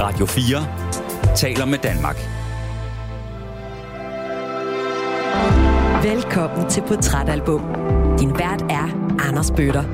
[0.00, 2.16] Radio 4 taler med Danmark.
[6.04, 7.60] Velkommen til Portrætalbum.
[8.20, 9.84] Din vært er Anders Bøtter.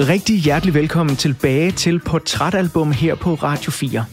[0.00, 4.04] Rigtig hjertelig velkommen tilbage til Portrætalbum her på Radio 4.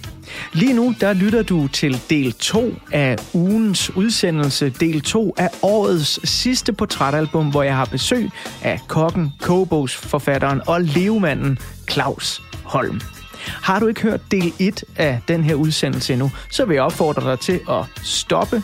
[0.54, 6.30] Lige nu, der lytter du til del 2 af ugens udsendelse, del 2 af årets
[6.30, 8.30] sidste portrætalbum, hvor jeg har besøg
[8.62, 11.58] af kokken, kobos, forfatteren og levemanden
[11.92, 13.02] Claus Holm.
[13.48, 17.32] Har du ikke hørt del 1 af den her udsendelse endnu, så vil jeg opfordre
[17.32, 18.64] dig til at stoppe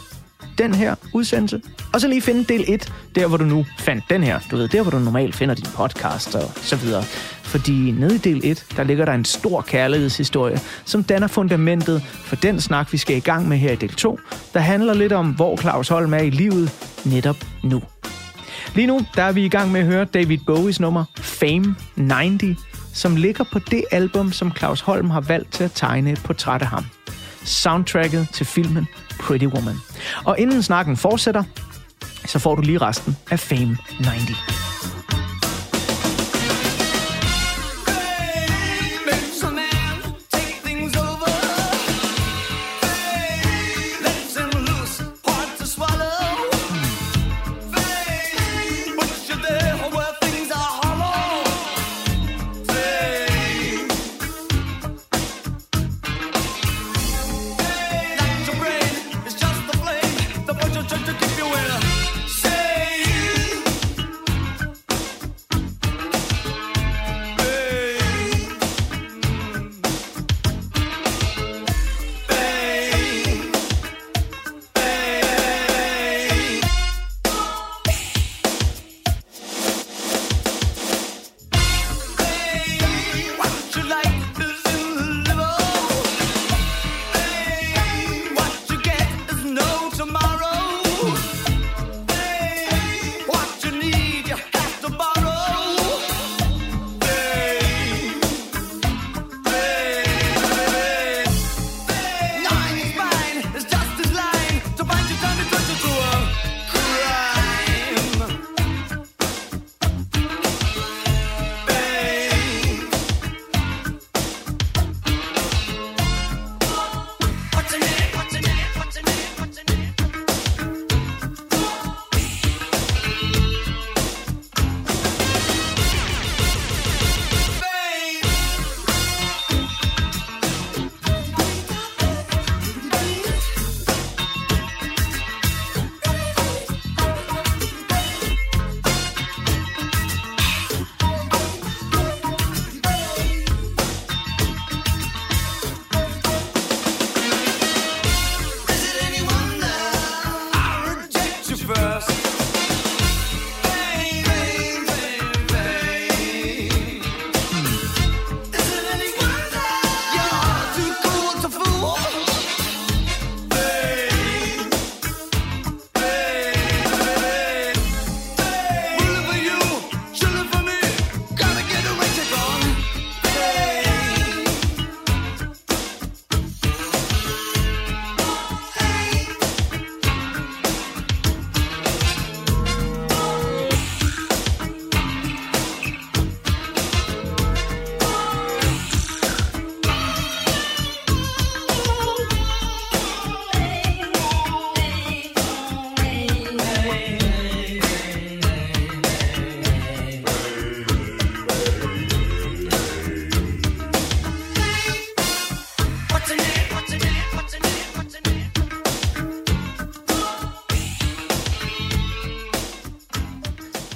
[0.58, 1.62] den her udsendelse,
[1.94, 4.40] og så lige finde del 1, der hvor du nu fandt den her.
[4.52, 7.04] Du ved, der hvor du normalt finder din podcast og så videre.
[7.48, 12.36] Fordi nede i del 1, der ligger der en stor kærlighedshistorie, som danner fundamentet for
[12.36, 14.20] den snak, vi skal i gang med her i del 2,
[14.54, 16.72] der handler lidt om, hvor Claus Holm er i livet
[17.06, 17.82] netop nu.
[18.76, 22.60] Lige nu, der er vi i gang med at høre David Bowies nummer Fame 90,
[22.94, 26.62] som ligger på det album, som Claus Holm har valgt til at tegne et portræt
[26.62, 26.86] af ham.
[27.44, 28.88] Soundtracket til filmen
[29.20, 29.76] Pretty Woman.
[30.26, 31.44] Og inden snakken fortsætter,
[32.26, 34.77] så får du lige resten af Fame 90.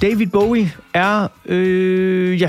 [0.02, 2.48] David Bowie er, øh, ja,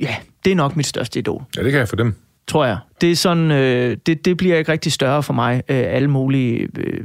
[0.00, 1.42] ja, det er nok mit største idol.
[1.56, 2.14] Ja, det kan jeg for dem.
[2.46, 2.78] Tror jeg.
[3.00, 6.68] Det er sådan, øh, det, det bliver ikke rigtig større for mig, øh, alle mulige...
[6.78, 7.00] Øh,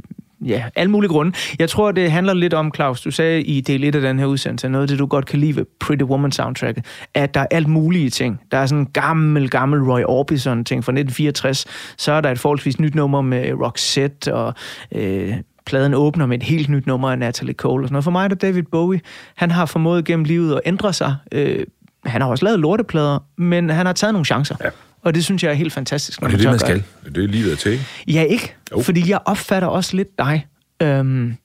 [0.46, 1.32] ja, alle mulige grunde.
[1.58, 4.26] Jeg tror, det handler lidt om, Claus, du sagde i del 1 af den her
[4.26, 6.84] udsendelse, noget af det, du godt kan lide ved Pretty Woman soundtracket,
[7.14, 8.40] at der er alt mulige ting.
[8.50, 11.66] Der er sådan en gammel, gammel Roy Orbison ting fra 1964.
[11.98, 14.54] Så er der et forholdsvis nyt nummer med Roxette og
[14.94, 15.34] øh,
[15.66, 18.04] pladen åbner med et helt nyt nummer af Natalie Cole og sådan noget.
[18.04, 19.00] For mig er det David Bowie.
[19.34, 21.16] Han har formået gennem livet at ændre sig.
[21.32, 21.66] Øh,
[22.06, 24.56] han har også lavet lorteplader, men han har taget nogle chancer.
[24.64, 24.68] Ja.
[25.02, 26.22] Og det synes jeg er helt fantastisk.
[26.22, 26.82] Og det er det, man skal.
[27.14, 27.80] Det er livet til.
[28.08, 28.54] Ja, ikke?
[28.72, 28.82] Jo.
[28.82, 30.46] Fordi jeg opfatter også lidt dig.
[30.82, 31.36] Øhm,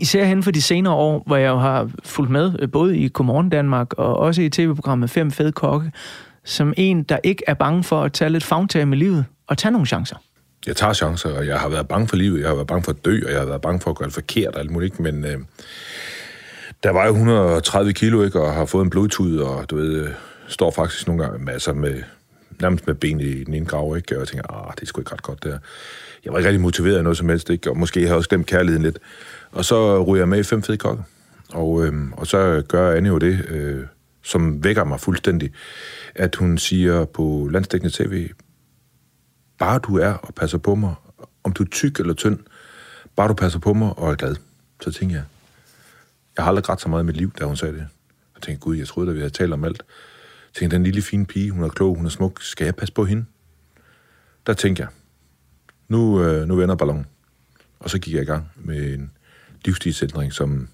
[0.00, 3.48] især hen for de senere år, hvor jeg har fulgt med, øh, både i Godmorgen
[3.48, 5.92] Danmark og også i tv-programmet Fem Fede Kokke,
[6.44, 9.72] som en, der ikke er bange for at tage lidt fagtag med livet og tage
[9.72, 10.16] nogle chancer.
[10.66, 12.92] Jeg tager chancer, og jeg har været bange for livet, jeg har været bange for
[12.92, 15.00] at dø, og jeg har været bange for at gøre det forkert og alt muligt,
[15.00, 15.38] men øh,
[16.82, 20.10] der var jo 130 kilo, ikke, og har fået en blodtud, og du ved, øh,
[20.48, 22.02] står faktisk nogle gange med, altså med,
[22.60, 24.14] nærmest med ben i den ene grav, ikke?
[24.16, 25.58] og jeg tænker, ah, det er sgu ikke ret godt der.
[26.24, 27.70] Jeg var ikke rigtig motiveret af noget som helst, ikke?
[27.70, 28.98] og måske har jeg også glemt kærligheden lidt.
[29.52, 31.02] Og så ryger jeg med i fem fede kokke,
[31.52, 33.84] og, øh, og så gør Anne jo det, øh,
[34.22, 35.52] som vækker mig fuldstændig,
[36.14, 38.28] at hun siger på landstækkende tv,
[39.62, 40.94] bare du er og passer på mig,
[41.44, 42.38] om du er tyk eller tynd,
[43.16, 44.36] bare du passer på mig og er glad.
[44.80, 45.24] Så tænker jeg,
[46.36, 47.88] jeg har aldrig grædt så meget i mit liv, da hun sagde det.
[48.34, 49.82] Så tænkte, gud, jeg troede, at vi havde talt om alt.
[50.48, 52.94] Jeg tænkte, den lille fine pige, hun er klog, hun er smuk, skal jeg passe
[52.94, 53.24] på hende?
[54.46, 54.88] Der tænkte jeg,
[55.88, 57.06] nu, øh, nu vender ballonen.
[57.80, 59.10] Og så gik jeg i gang med en
[59.64, 60.68] livsstilsændring, som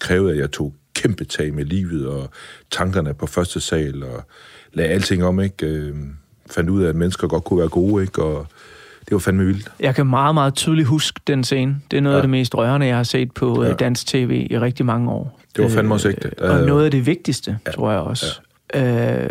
[0.00, 2.30] krævede, at jeg tog kæmpe tag med livet og
[2.70, 4.24] tankerne på første sal og
[4.72, 5.66] lagde alting om, ikke?
[5.66, 6.16] Øhm,
[6.50, 8.22] Øh, fandt ud af, at mennesker godt kunne være gode, ikke?
[8.22, 8.46] Og
[9.00, 9.72] det var fandme vildt.
[9.80, 11.76] Jeg kan meget, meget tydeligt huske den scene.
[11.90, 12.18] Det er noget ja.
[12.18, 13.72] af det mest rørende, jeg har set på ja.
[13.72, 15.40] dansk tv i rigtig mange år.
[15.56, 16.30] Det var fandme også ægte.
[16.38, 17.70] Øh, og noget af det vigtigste, ja.
[17.70, 18.40] tror jeg også.
[18.74, 19.24] Ja.
[19.24, 19.30] Øh,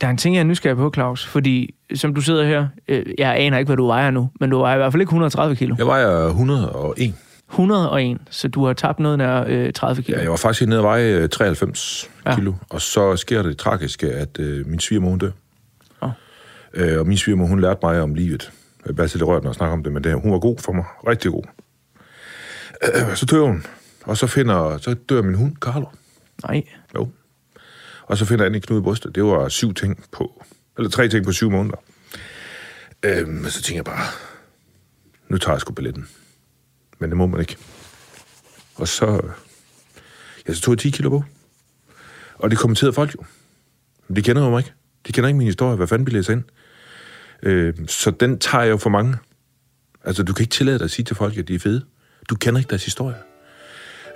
[0.00, 3.04] der er en ting, jeg er nysgerrig på, Claus, fordi som du sidder her, øh,
[3.18, 5.56] jeg aner ikke, hvad du vejer nu, men du vejer i hvert fald ikke 130
[5.56, 5.74] kilo.
[5.78, 7.14] Jeg vejer 101.
[7.50, 10.16] 101, så du har tabt noget nær øh, 30 kilo.
[10.16, 12.34] Ja, jeg var faktisk nede at veje 93 ja.
[12.34, 15.30] kilo, og så sker det tragiske, at øh, min svigermor dør.
[16.76, 18.52] Øh, og min svigermor, hun lærte mig om livet.
[18.86, 20.72] Jeg bliver altid rørt, når jeg snakker om det, men det, hun var god for
[20.72, 20.84] mig.
[21.06, 21.44] Rigtig god.
[22.84, 23.64] Øh, så dør hun,
[24.04, 25.86] og så, finder, så dør min hund, Carlo.
[26.42, 26.62] Nej.
[26.94, 27.08] Jo.
[28.02, 29.14] Og så finder jeg en knude i brystet.
[29.14, 30.44] Det var syv ting på,
[30.76, 31.76] eller tre ting på syv måneder.
[33.02, 34.06] Øh, men så tænker jeg bare,
[35.28, 36.08] nu tager jeg sgu billetten.
[36.98, 37.56] Men det må man ikke.
[38.74, 39.20] Og så,
[40.48, 41.24] ja, så tog jeg 10 kilo på.
[42.34, 43.24] Og det kommenterede folk jo.
[44.08, 44.72] Men de kender jo mig ikke.
[45.06, 45.76] De kender ikke min historie.
[45.76, 46.44] Hvad fanden bliver jeg ind?
[47.42, 49.16] Øh, så den tager jeg jo for mange.
[50.04, 51.84] Altså, du kan ikke tillade dig at sige til folk, at de er fede.
[52.30, 53.14] Du kender ikke deres historie.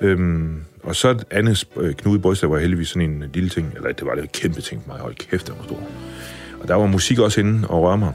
[0.01, 3.93] Øhm, og så andet øh, knude i brystet var heldigvis sådan en lille ting, eller
[3.93, 5.01] det var det en kæmpe ting for mig.
[5.01, 5.81] Hold kæft, det var stor.
[6.63, 8.13] Og der var musik også inde og røre mig.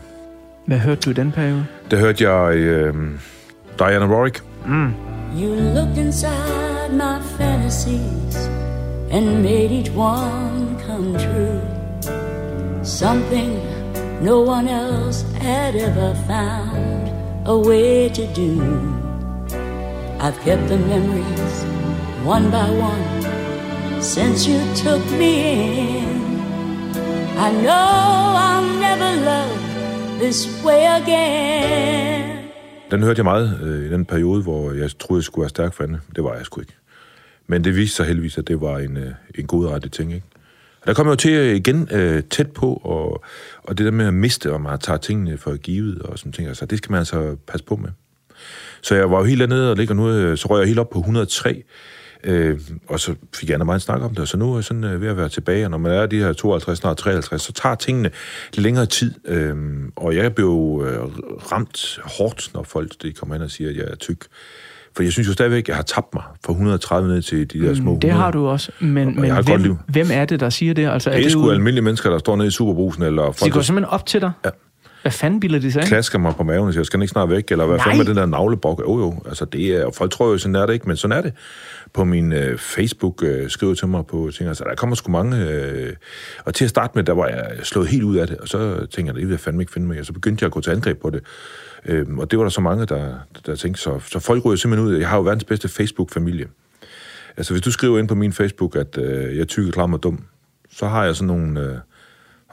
[0.67, 1.65] Hvad hørte du i den periode?
[1.91, 2.93] Der hørte jeg øh,
[3.79, 4.43] Diana Warwick.
[4.65, 4.93] Mm.
[5.41, 8.49] You looked inside my fantasies
[9.11, 11.61] and made each one come true.
[12.83, 13.74] Something
[14.21, 17.09] no one else had ever found
[17.45, 18.61] a way to do.
[20.19, 21.65] I've kept the memories
[22.25, 25.33] one by one since you took me
[25.99, 26.25] in.
[27.37, 27.91] I know
[28.47, 32.35] I'll never love this way again.
[32.91, 35.73] Den hørte jeg meget øh, i den periode, hvor jeg troede, jeg skulle være stærk
[35.73, 35.83] for.
[36.15, 36.75] Det var jeg sgu ikke.
[37.47, 40.25] Men det viste sig heldigvis, at det var en, øh, en god rette ting, ikke?
[40.85, 43.23] Der kommer jo til øh, igen øh, tæt på, og,
[43.63, 46.47] og det der med at miste, og man tager tingene for givet, og sådan ting,
[46.47, 47.89] altså, det skal man altså passe på med.
[48.81, 50.89] Så jeg var jo helt dernede og ligger nu, øh, så røg jeg helt op
[50.89, 51.63] på 103,
[52.23, 54.83] øh, og så fik jeg meget snak om det, og så nu er jeg sådan
[54.83, 57.53] øh, ved at være tilbage, og når man er de her 52, snart 53, så
[57.53, 58.11] tager tingene
[58.53, 59.55] længere tid, øh,
[59.95, 60.99] og jeg blev øh,
[61.51, 64.25] ramt hårdt, når folk de kommer ind og siger, at jeg er tyk.
[64.95, 67.59] For jeg synes jo stadigvæk, at jeg har tabt mig fra 130 ned til de
[67.59, 68.01] der små 100.
[68.01, 70.87] Det har du også, men, men jeg har hvem, hvem er det, der siger det?
[70.87, 71.53] Altså, det er, er det sgu ude...
[71.53, 73.03] almindelige mennesker, der står nede i superbrusen.
[73.03, 74.31] Eller folk, de går simpelthen op til dig?
[74.45, 74.49] Ja.
[75.05, 75.87] Hvad fanden bilder de sig ind?
[75.87, 77.51] Klasker mig på maven og siger, skal den ikke snart væk?
[77.51, 78.79] Eller hvad fanden med den der navlebok?
[78.79, 81.21] Jo jo, altså det er, folk tror jo, sådan er det ikke, men sådan er
[81.21, 81.33] det.
[81.93, 85.49] På min øh, Facebook øh, skriver til mig på ting, altså der kommer sgu mange,
[85.49, 85.93] øh,
[86.45, 88.75] og til at starte med, der var jeg slået helt ud af det, og så
[88.79, 90.61] tænkte jeg, det vil jeg fandme ikke finde mig, og så begyndte jeg at gå
[90.61, 91.23] til angreb på det.
[91.85, 93.13] Øhm, og det var der så mange, der,
[93.45, 94.97] der tænkte, så, så folk ryger simpelthen ud.
[94.97, 96.47] Jeg har jo verdens bedste Facebook-familie.
[97.37, 100.03] Altså, hvis du skriver ind på min Facebook, at øh, jeg er tyk, klam og
[100.03, 100.23] dum,
[100.71, 101.59] så har jeg sådan nogle...
[101.59, 101.77] Øh,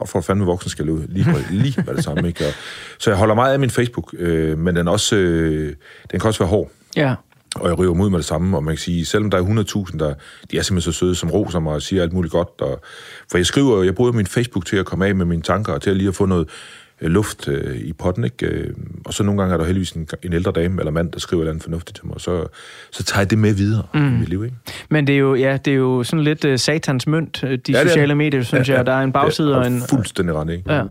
[0.03, 2.47] og for fandme voksen skal ud, lige, lige med det samme, ikke?
[2.47, 2.53] Og,
[2.99, 5.75] så jeg holder meget af min Facebook, øh, men den, også, øh,
[6.11, 6.71] den kan også være hård.
[6.97, 7.15] Ja.
[7.55, 9.43] Og jeg ryger ud med det samme, og man kan sige, selvom der er
[9.91, 10.15] 100.000, der,
[10.51, 12.49] de er simpelthen så søde, som roser mig og siger alt muligt godt.
[12.61, 12.81] Og,
[13.31, 15.83] for jeg skriver, jeg bruger min Facebook til at komme af med mine tanker, og
[15.83, 16.49] til at lige at få noget,
[17.09, 18.47] luft øh, i potten, ikke?
[18.47, 21.19] Øh, og så nogle gange er der heldigvis en, en ældre dame eller mand, der
[21.19, 22.47] skriver noget fornuftigt til mig, og så,
[22.91, 24.17] så tager jeg det med videre mm.
[24.17, 24.57] i mit liv, ikke?
[24.89, 27.83] Men det er jo, ja, det er jo sådan lidt uh, satans mønt, de ja,
[27.83, 28.79] sociale medier, synes ja, ja.
[28.79, 28.87] jeg.
[28.87, 29.83] Der er en bagside ja, og en...
[29.91, 30.73] Fuldstændig rent, ikke?
[30.73, 30.83] Ja.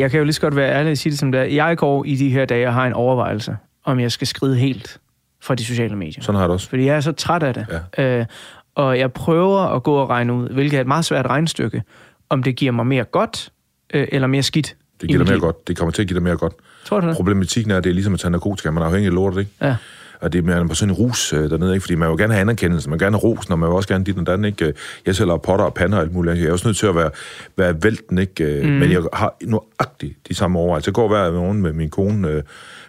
[0.00, 1.44] Jeg kan jo lige så godt være ærlig og sige det som det er.
[1.44, 4.98] Jeg går i de her dage og har en overvejelse, om jeg skal skride helt
[5.40, 6.22] fra de sociale medier.
[6.22, 6.68] Sådan har det også.
[6.68, 7.66] Fordi jeg er så træt af det.
[7.98, 8.18] Ja.
[8.18, 8.26] Øh,
[8.74, 11.82] og jeg prøver at gå og regne ud, hvilket er et meget svært regnstykke,
[12.28, 13.52] om det giver mig mere godt
[13.94, 14.76] øh, eller mere skidt.
[15.00, 15.68] Det giver dig mere godt.
[15.68, 16.52] Det kommer til at give dig mere godt.
[16.84, 17.16] Tror du det?
[17.16, 18.70] Problematikken er, at det er ligesom at tage narkotika.
[18.70, 19.50] Man er afhængig af lortet, ikke?
[19.62, 19.76] Ja.
[20.20, 21.82] Og det er på sådan en rus øh, dernede, ikke?
[21.82, 23.88] Fordi man vil gerne have anerkendelse, man vil gerne have ros, når man vil også
[23.88, 24.74] gerne dit og den, ikke?
[25.06, 26.38] Jeg sælger potter og pander og alt muligt.
[26.38, 27.10] Jeg er også nødt til at være,
[27.56, 28.60] være vælten, ikke?
[28.62, 28.68] Mm.
[28.68, 30.90] Men jeg har nøjagtigt de samme overvejelser.
[30.90, 32.42] Jeg går hver morgen med min kone øh,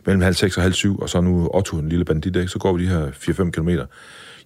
[0.06, 2.48] mellem halv seks og halv syv, og så nu Otto, en lille bandit, ikke?
[2.48, 3.86] Så går vi de her 4-5 kilometer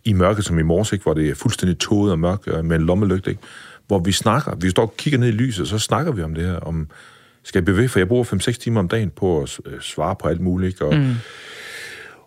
[0.05, 1.03] i mørket som i morges, ikke?
[1.03, 3.41] Hvor det er fuldstændig tåget og mørkt øh, med en lommelygte, ikke?
[3.87, 6.35] Hvor vi snakker, vi står og kigger ned i lyset, og så snakker vi om
[6.35, 6.87] det her, om
[7.43, 10.27] skal jeg bevæge, for jeg bruger 5-6 timer om dagen på at øh, svare på
[10.27, 10.85] alt muligt, ikke?
[10.85, 11.15] Og, mm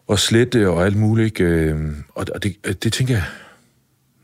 [0.09, 1.41] og slette og alt muligt.
[1.41, 1.77] Øh,
[2.15, 3.25] og det, det tænker jeg,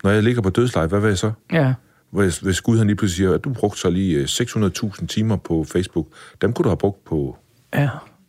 [0.04, 1.32] når jeg ligger på dødsleje, hvad vil jeg så?
[1.52, 1.74] Ja.
[2.10, 5.36] Hvis, hvis Gud han lige pludselig siger, at du brugte så lige 600.000 øh, timer
[5.36, 6.06] på Facebook,
[6.42, 7.36] dem kunne du have brugt på...
[7.74, 7.88] Ja,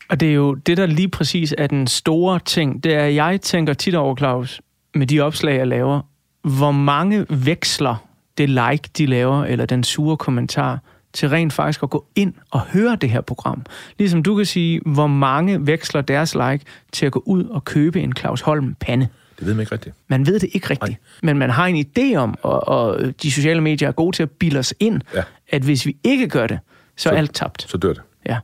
[0.09, 2.83] og det er jo det, der lige præcis er den store ting.
[2.83, 4.61] Det er, at jeg tænker tit over, Claus,
[4.95, 6.01] med de opslag, jeg laver,
[6.43, 8.07] hvor mange veksler
[8.37, 10.79] det like, de laver, eller den sure kommentar,
[11.15, 13.65] til rent faktisk at gå ind og høre det her program.
[13.99, 16.59] Ligesom du kan sige, hvor mange veksler deres like
[16.91, 19.07] til at gå ud og købe en Claus Holm pande.
[19.39, 19.95] Det ved man ikke rigtigt.
[20.07, 20.89] Man ved det ikke rigtigt.
[20.89, 20.97] Nej.
[21.23, 24.31] Men man har en idé om, og, og de sociale medier er gode til at
[24.31, 25.23] bilde os ind, ja.
[25.49, 26.59] at hvis vi ikke gør det,
[26.97, 27.65] så, så er alt tabt.
[27.69, 28.01] Så dør det.
[28.25, 28.37] Ja.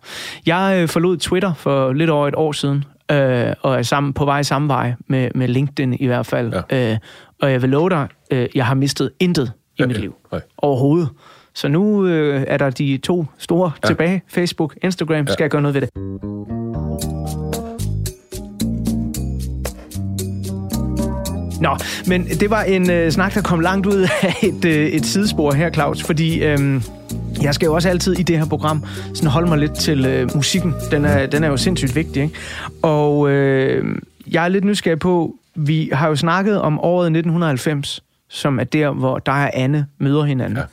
[0.46, 4.26] Jeg øh, forlod Twitter for lidt over et år siden, øh, og er sammen, på
[4.26, 6.54] vej samme vej med, med LinkedIn i hvert fald.
[6.72, 6.92] Ja.
[6.92, 6.98] Øh,
[7.42, 10.16] og jeg vil love dig, øh, jeg har mistet intet i ja, mit liv.
[10.34, 10.40] Ja.
[10.58, 11.10] Overhovedet.
[11.54, 13.88] Så nu øh, er der de to store ja.
[13.88, 14.22] tilbage.
[14.28, 15.26] Facebook, Instagram.
[15.28, 15.34] Ja.
[15.34, 15.90] Skal jeg gøre noget ved det?
[21.62, 21.78] Nå,
[22.08, 25.54] men det var en øh, snak, der kom langt ud af et, øh, et sidespor
[25.54, 26.82] her, Claus, fordi øh,
[27.42, 30.30] jeg skal jo også altid i det her program sådan holde mig lidt til øh,
[30.36, 30.74] musikken.
[30.92, 32.36] Den er, den er jo sindssygt vigtig, ikke?
[32.82, 33.96] Og øh,
[34.32, 38.92] jeg er lidt nysgerrig på, vi har jo snakket om året 1990, som er der,
[38.92, 40.58] hvor dig og Anne møder hinanden.
[40.58, 40.64] Ja.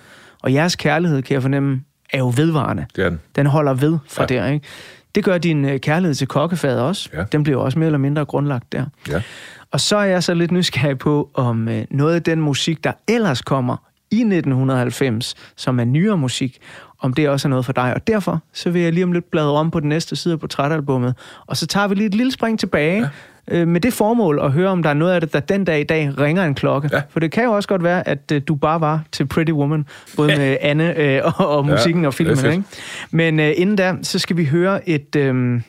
[0.42, 2.86] Og jeres kærlighed, kan jeg fornemme, er jo vedvarende.
[2.96, 3.20] Det er den.
[3.36, 4.34] Den holder ved fra ja.
[4.34, 4.66] der, ikke?
[5.14, 7.08] Det gør din øh, kærlighed til kokkefadet også.
[7.14, 7.24] Ja.
[7.32, 8.84] Den bliver også mere eller mindre grundlagt der.
[9.08, 9.22] Ja.
[9.70, 12.92] Og så er jeg så lidt nysgerrig på, om øh, noget af den musik, der
[13.08, 13.76] ellers kommer
[14.10, 16.58] i 1990, som er nyere musik,
[17.00, 17.94] om det også er noget for dig.
[17.94, 20.40] Og derfor så vil jeg lige om lidt bladre om på den næste side af
[20.40, 21.14] portrætalbummet,
[21.46, 23.08] og så tager vi lige et lille spring tilbage, ja
[23.50, 25.80] øh, med det formål at høre, om der er noget af det, der den dag
[25.80, 26.88] i dag ringer en klokke.
[26.92, 27.02] Ja.
[27.10, 29.86] For det kan jo også godt være, at øh, du bare var til Pretty Woman,
[30.16, 32.52] både med Anne øh, og, og musikken ja, og filmen.
[32.52, 32.62] Ikke?
[33.10, 35.16] Men øh, inden da, så skal vi høre et...
[35.16, 35.60] Øh,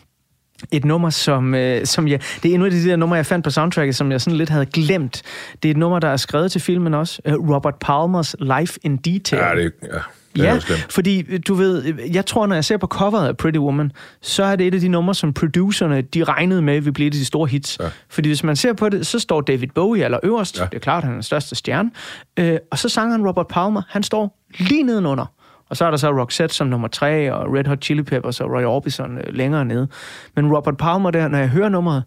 [0.71, 3.43] et nummer, som, øh, som ja, det er endnu af de der numre, jeg fandt
[3.43, 5.21] på soundtracket, som jeg sådan lidt havde glemt.
[5.63, 7.21] Det er et nummer, der er skrevet til filmen også.
[7.25, 9.57] Uh, Robert Palmers Life in Detail.
[9.59, 9.99] Ja, det, ja.
[10.37, 10.59] Ja,
[10.89, 14.43] fordi øh, du ved, jeg tror, når jeg ser på coveret af Pretty Woman, så
[14.43, 17.17] er det et af de numre, som producerne, de regnede med, vil blive et af
[17.17, 17.77] de store hits.
[17.79, 17.89] Ja.
[18.09, 20.59] Fordi hvis man ser på det, så står David Bowie aller øverst.
[20.59, 20.65] Ja.
[20.65, 21.91] Det er klart, han er den største stjerne.
[22.39, 25.25] Øh, og så sangeren Robert Palmer, han står lige nedenunder.
[25.69, 28.51] Og så er der så Roxette som nummer tre, og Red Hot Chili Peppers og
[28.51, 29.87] Roy Orbison øh, længere nede.
[30.35, 32.03] Men Robert Palmer der, når jeg hører nummeret,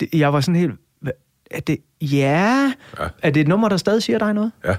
[0.00, 0.72] det, jeg var sådan helt...
[1.50, 1.78] Er det...
[2.00, 2.72] Ja...
[2.98, 3.04] ja.
[3.22, 4.52] Er det et nummer, der stadig siger dig noget?
[4.64, 4.74] Ja.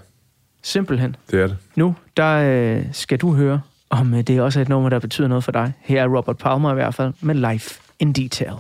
[0.68, 1.16] Simpelthen.
[1.32, 1.58] Det er det.
[1.76, 5.28] Nu, der øh, skal du høre, om øh, det er også et nummer, der betyder
[5.28, 5.74] noget for dig.
[5.82, 8.54] Her er Robert Palmer i hvert fald med Life in Detail.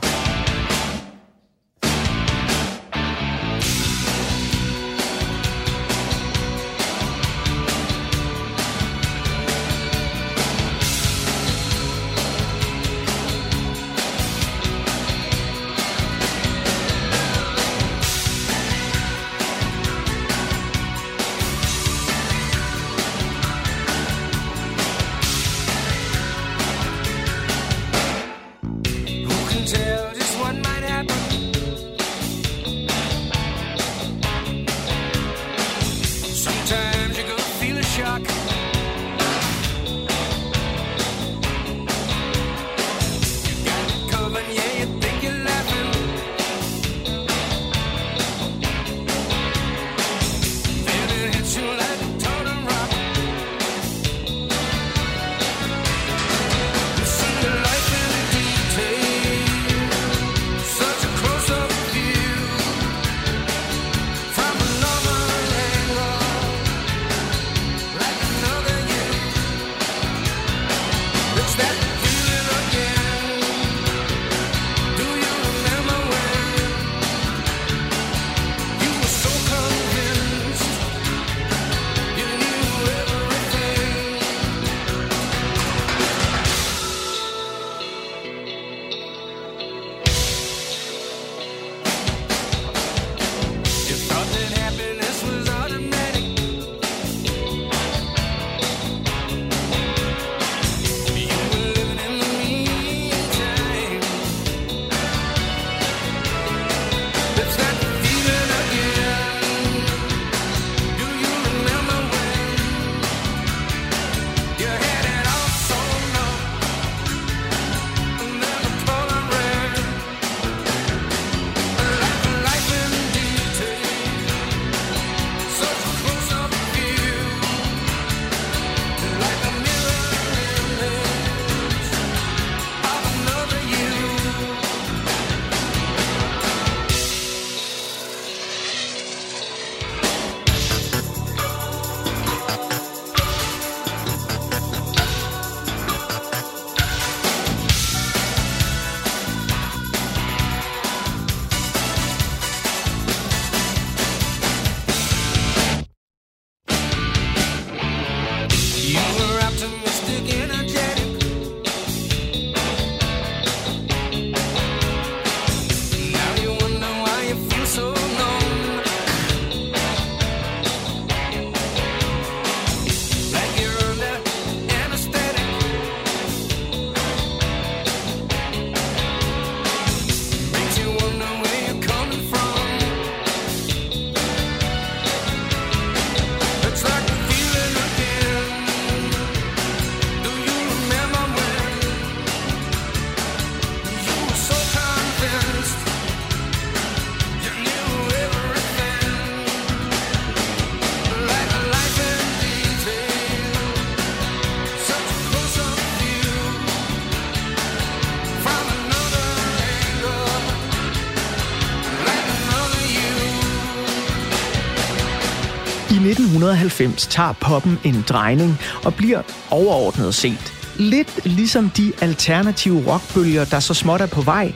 [216.52, 223.60] 1990 tager poppen en drejning og bliver overordnet set lidt ligesom de alternative rockbølger, der
[223.60, 224.54] så småt er på vej.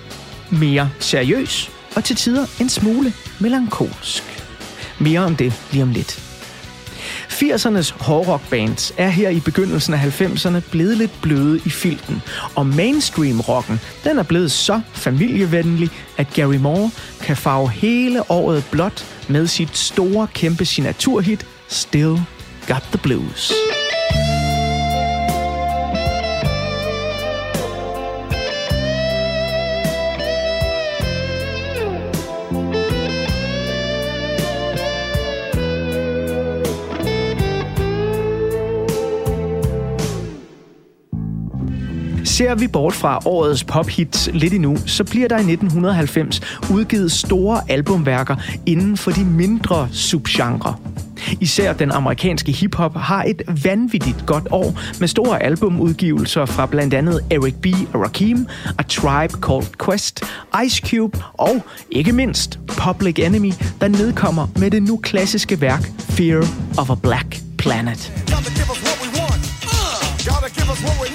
[0.50, 4.24] Mere seriøs og til tider en smule melankolsk.
[5.00, 6.32] Mere om det lige om lidt.
[7.30, 12.22] 80'ernes hårdrockbands er her i begyndelsen af 90'erne blevet lidt bløde i filten,
[12.56, 19.06] og mainstream-rocken den er blevet så familievenlig, at Gary Moore kan farve hele året blot
[19.28, 22.18] med sit store kæmpe signaturhit Still
[22.68, 23.54] Got the Blues.
[42.24, 47.62] Ser vi bort fra årets pophits lidt endnu, så bliver der i 1990 udgivet store
[47.72, 50.76] albumværker inden for de mindre subgenre.
[51.40, 57.20] Især den amerikanske hiphop har et vanvittigt godt år med store albumudgivelser fra blandt andet
[57.30, 57.66] Eric B.
[57.94, 60.24] og Rakim, A Tribe Called Quest,
[60.66, 66.46] Ice Cube og ikke mindst Public Enemy, der nedkommer med det nu klassiske værk Fear
[66.78, 68.12] of a Black Planet.
[70.56, 71.08] Give what we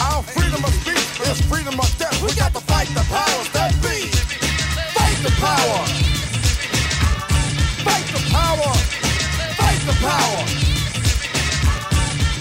[0.00, 0.22] uh.
[0.22, 2.22] freedom of speech is freedom of death.
[2.22, 4.08] We got to fight the powers that be.
[4.94, 5.99] Fight the power.
[9.88, 10.42] The power.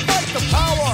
[0.07, 0.91] Fight the power.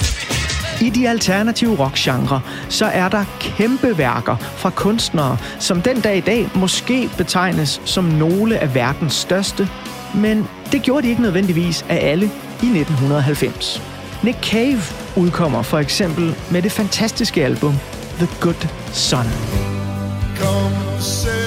[0.82, 6.22] I de alternative rockgenre, så er der kæmpe værker fra kunstnere, som den dag i
[6.22, 9.70] dag måske betegnes som nogle af verdens største,
[10.16, 12.26] men det gjorde de ikke nødvendigvis af alle
[12.64, 13.82] i 1990.
[14.24, 14.82] Nick Cave
[15.16, 17.74] udkommer for eksempel med det fantastiske album
[18.18, 19.26] The Good Son.
[20.38, 21.45] Come sail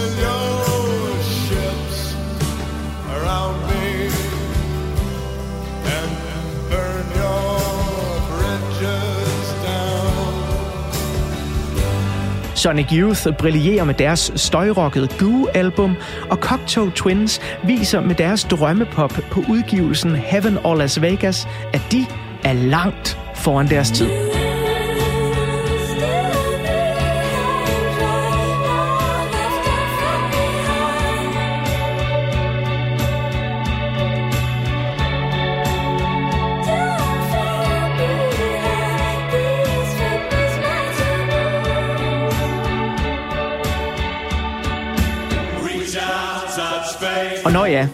[12.58, 15.96] Sonic Youth brillerer med deres støjrockede Goo-album,
[16.30, 22.06] og Cocteau Twins viser med deres drømmepop på udgivelsen Heaven or Las Vegas, at de
[22.44, 24.27] er langt foran deres tid.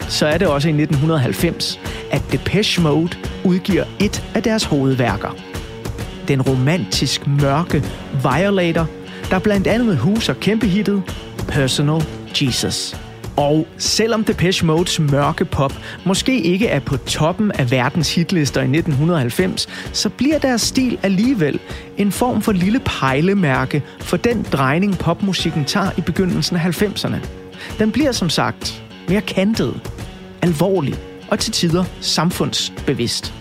[0.08, 5.36] Så er det også i 1990, at Depeche Mode udgiver et af deres hovedværker.
[6.28, 7.84] Den romantisk mørke
[8.22, 8.86] Violator,
[9.30, 11.02] der blandt andet huser kæmpehittet
[11.48, 12.04] Personal
[12.40, 12.96] Jesus.
[13.36, 15.72] Og selvom Depeche Modes mørke pop
[16.06, 21.60] måske ikke er på toppen af verdens hitlister i 1990, så bliver deres stil alligevel
[21.96, 27.16] en form for lille pejlemærke for den drejning popmusikken tager i begyndelsen af 90'erne.
[27.78, 29.80] Den bliver som sagt mere kantet,
[30.42, 30.94] alvorlig
[31.28, 33.34] og til tider samfundsbevidst.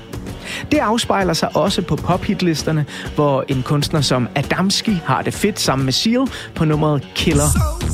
[0.72, 5.86] Det afspejler sig også på pophitlisterne, hvor en kunstner som Adamski har det fedt sammen
[5.86, 7.93] med Seal på nummeret Killer.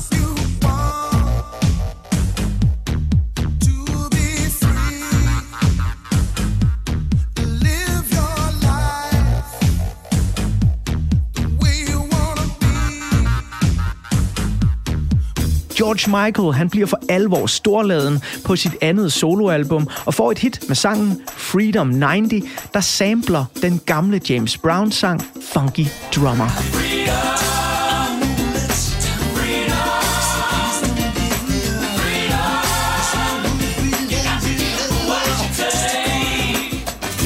[15.80, 20.60] George Michael han bliver for alvor storladen på sit andet soloalbum og får et hit
[20.68, 25.22] med sangen Freedom 90, der sampler den gamle James Brown-sang
[25.54, 26.99] Funky Drummer.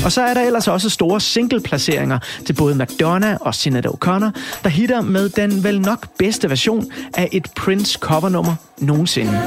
[0.06, 4.70] Og så er der ellers også store singleplaceringer til både Madonna og Sinead O'Connor, der
[4.70, 9.40] hitter med den vel nok bedste version af et Prince covernummer nogensinde.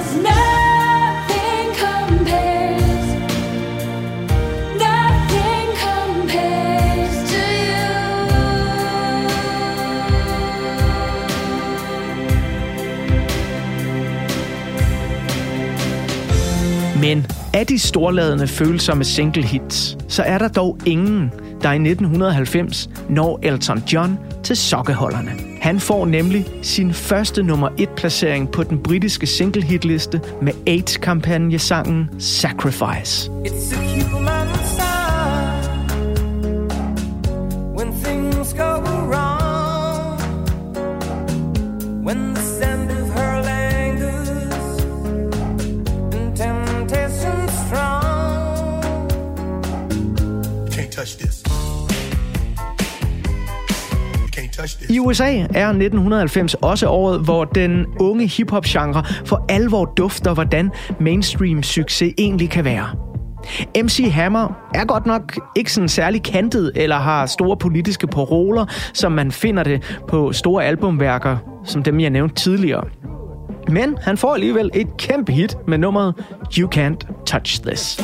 [17.01, 22.89] Men af de storladende følsomme single hits, så er der dog ingen, der i 1990
[23.09, 25.33] når Elton John til sokkeholderne.
[25.61, 32.11] Han får nemlig sin første nummer 1 placering på den britiske single hitliste med AIDS-kampagnesangen
[32.19, 33.31] Sacrifice.
[33.31, 34.36] It's a human
[54.91, 61.63] I USA er 1990 også året, hvor den unge hiphop-genre for alvor dufter, hvordan mainstream
[61.63, 62.87] succes egentlig kan være.
[63.83, 69.13] MC Hammer er godt nok ikke sådan særlig kantet eller har store politiske paroler, som
[69.13, 72.85] man finder det på store albumværker, som dem jeg nævnte tidligere.
[73.69, 76.15] Men han får alligevel et kæmpe hit med nummeret
[76.59, 78.01] You Can't Touch This.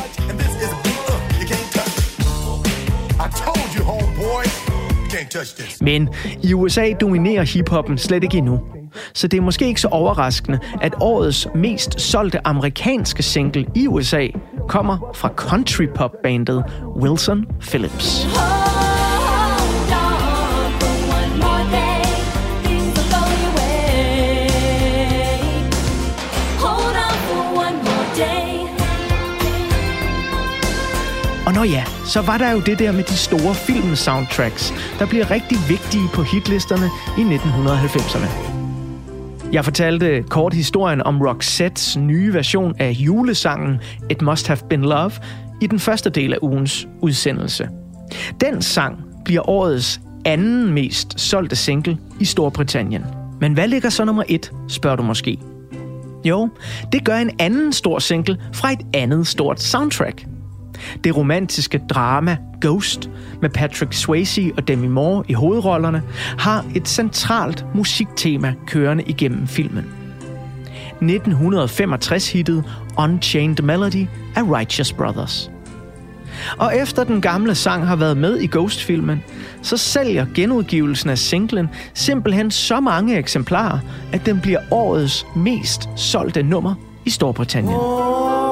[5.80, 6.08] Men
[6.42, 8.60] i USA dominerer hiphoppen slet ikke endnu.
[9.14, 14.26] Så det er måske ikke så overraskende, at årets mest solgte amerikanske single i USA
[14.68, 16.64] kommer fra country pop bandet
[16.96, 18.26] Wilson Phillips.
[18.26, 18.61] Og
[31.64, 36.08] ja, så var der jo det der med de store film-soundtracks, der bliver rigtig vigtige
[36.14, 36.86] på hitlisterne
[37.18, 38.52] i 1990'erne.
[39.52, 45.12] Jeg fortalte kort historien om Roxettes nye version af julesangen It Must Have Been Love
[45.60, 47.68] i den første del af ugens udsendelse.
[48.40, 53.04] Den sang bliver årets anden mest solgte single i Storbritannien.
[53.40, 55.38] Men hvad ligger så nummer et, spørger du måske.
[56.24, 56.48] Jo,
[56.92, 60.26] det gør en anden stor single fra et andet stort soundtrack–
[61.04, 63.10] det romantiske drama Ghost
[63.42, 66.02] med Patrick Swayze og Demi Moore i hovedrollerne
[66.38, 69.84] har et centralt musiktema kørende igennem filmen.
[71.02, 72.64] 1965-hittet
[72.98, 75.50] Unchained Melody af Righteous Brothers.
[76.58, 79.22] Og efter den gamle sang har været med i Ghost-filmen,
[79.62, 83.78] så sælger genudgivelsen af singlen simpelthen så mange eksemplarer,
[84.12, 87.74] at den bliver årets mest solgte nummer i Storbritannien.
[87.74, 88.51] Vi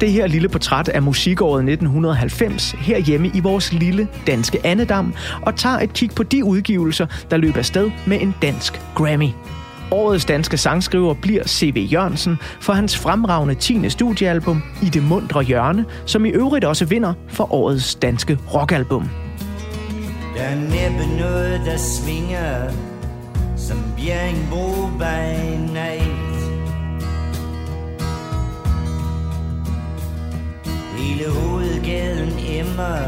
[0.00, 5.78] det her lille portræt af musikåret 1990 herhjemme i vores lille danske andedam og tager
[5.78, 9.28] et kig på de udgivelser, der løber afsted med en dansk Grammy.
[9.90, 11.88] Årets danske sangskriver bliver C.V.
[11.92, 13.90] Jørgensen for hans fremragende 10.
[13.90, 19.08] studiealbum I det mundre hjørne, som i øvrigt også vinder for årets danske rockalbum.
[20.36, 22.72] Der er næppe noget, der svinger
[23.56, 26.05] som Bjerringbro by night.
[31.06, 32.98] Hele hovedgaden emmer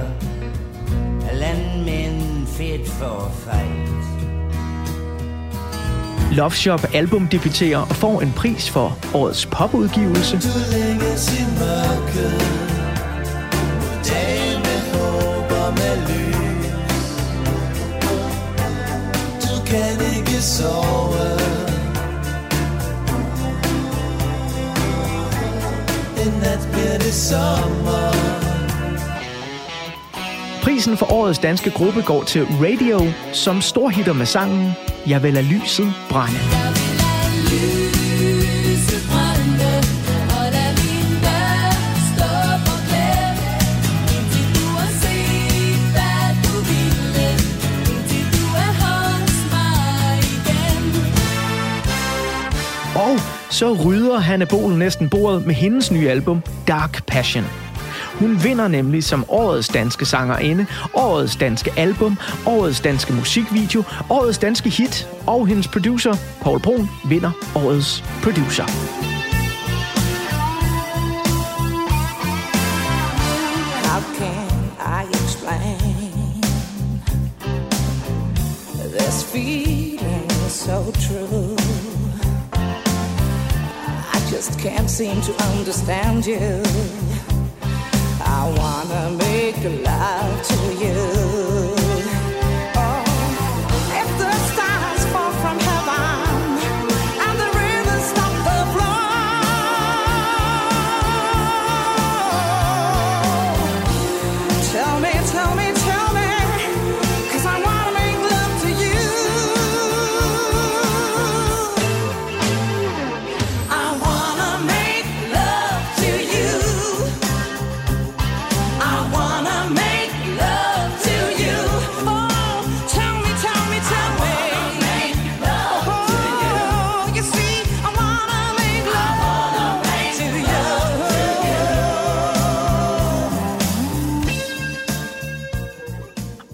[1.31, 3.91] af landmænd fedt for fight.
[6.33, 10.37] Love Shop album debuterer og får en pris for årets popudgivelse.
[10.37, 12.41] Du længes i mørket,
[14.09, 16.67] dage med håb og med lys.
[19.45, 21.48] Du kan ikke sove.
[26.29, 28.13] En nat bliver det sommer.
[30.63, 33.01] Prisen for årets danske gruppe går til Radio,
[33.33, 34.73] som storhitter med sangen
[35.07, 36.39] Jeg vil lade lyset brænde.
[52.95, 57.45] Og så rydder Hanne Bol næsten bordet med hendes nye album Dark Passion.
[58.15, 64.71] Hun vinder nemlig som årets danske sangerinde, årets danske album, årets danske musikvideo, årets danske
[64.71, 68.65] hit, og hendes producer, Paul Brun, vinder årets producer.
[73.89, 76.43] How can I explain
[78.99, 79.68] this feeling
[84.39, 86.63] just can't seem to understand you.
[88.21, 91.58] I wanna make love to you.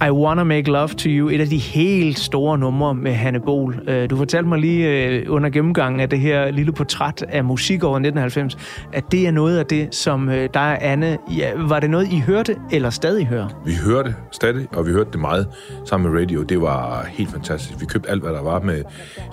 [0.08, 3.88] I Wanna Make Love to You, et af de helt store numre med Hanne Bol.
[3.88, 7.84] Øh, du fortalte mig lige øh, under gennemgangen af det her lille portræt af musik
[7.84, 8.56] over 1990,
[8.92, 11.18] at det er noget af det, som øh, der er Anne.
[11.36, 13.62] Ja, var det noget, I hørte eller stadig hører?
[13.66, 15.48] Vi hørte stadig, og vi hørte det meget
[15.84, 16.42] sammen med radio.
[16.42, 17.80] Det var helt fantastisk.
[17.80, 18.82] Vi købte alt, hvad der var med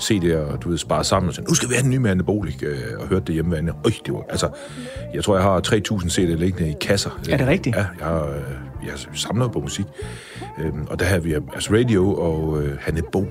[0.01, 2.11] CD'er, og du ved, sparet sammen og sagde, nu skal vi have den nye med
[2.11, 2.49] Anne Bol,
[2.99, 3.71] og hørte det hjemme med Anne.
[3.85, 4.49] Øj, det var, altså,
[5.13, 7.19] jeg tror, jeg har 3.000 CD'er liggende i kasser.
[7.29, 7.75] Er det rigtigt?
[7.75, 8.27] Ja, jeg har,
[8.83, 9.85] jeg samler på musik.
[10.59, 13.25] Øhm, og der havde vi altså radio og øh, Hanne Bo.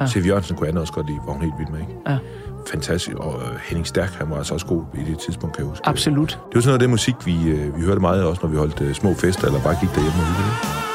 [0.00, 0.06] Ja.
[0.06, 1.92] Siv Jørgensen kunne jeg også godt lide, var hun helt vild med, ikke?
[2.08, 2.18] Ja.
[2.70, 3.16] Fantastisk.
[3.16, 5.86] Og øh, Henning Stærk, han var altså også god i det tidspunkt, kan jeg huske.
[5.88, 6.28] Absolut.
[6.28, 8.56] Det var sådan noget af det musik, vi, øh, vi hørte meget også, når vi
[8.56, 10.87] holdt øh, små fester, eller bare gik derhjemme og hyggede.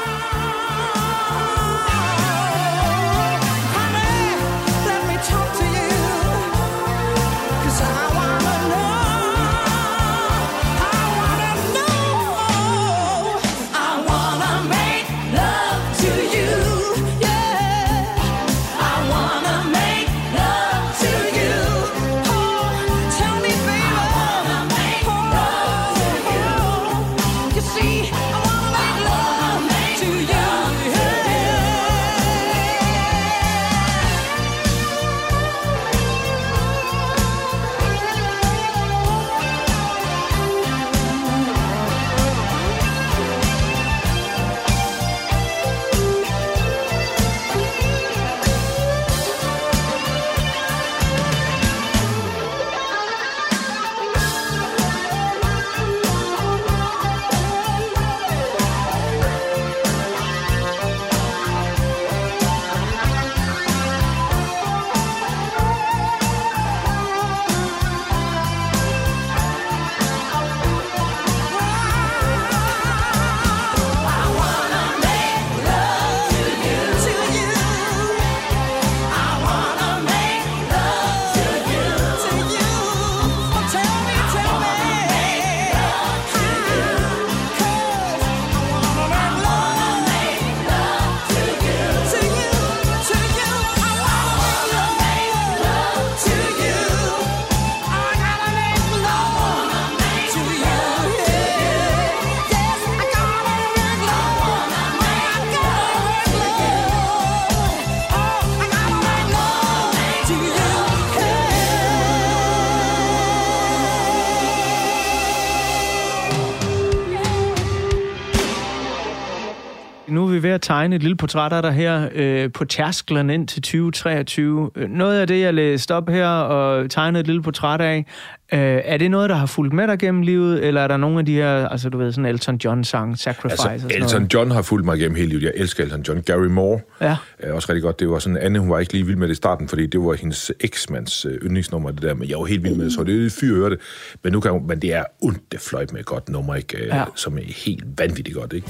[120.64, 124.70] Tegne et lille portræt af dig her øh, på tærsklen ind til 2023.
[124.88, 128.06] Noget af det, jeg læste op her og tegnede et lille portræt af,
[128.52, 131.18] øh, er det noget, der har fulgt med dig gennem livet, eller er der nogle
[131.18, 134.34] af de her, altså du ved, sådan Elton John-sang, Sacrifice altså, og sådan Elton noget?
[134.34, 135.42] John har fulgt mig gennem hele livet.
[135.42, 136.22] Jeg elsker Elton John.
[136.22, 137.16] Gary Moore ja.
[137.38, 138.00] er også rigtig godt.
[138.00, 140.00] Det var sådan, Anne, hun var ikke lige vild med det i starten, fordi det
[140.00, 143.04] var hendes eksmands øh, yndlingsnummer, det der, men jeg var helt vild med det, så
[143.04, 143.78] det er fyr øre det.
[144.22, 146.78] Men, nu kan hun, men det er ondt, det fløjt med et godt nummer, ikke?
[146.78, 147.04] Øh, ja.
[147.14, 148.68] som er helt vanvittigt godt, ikke?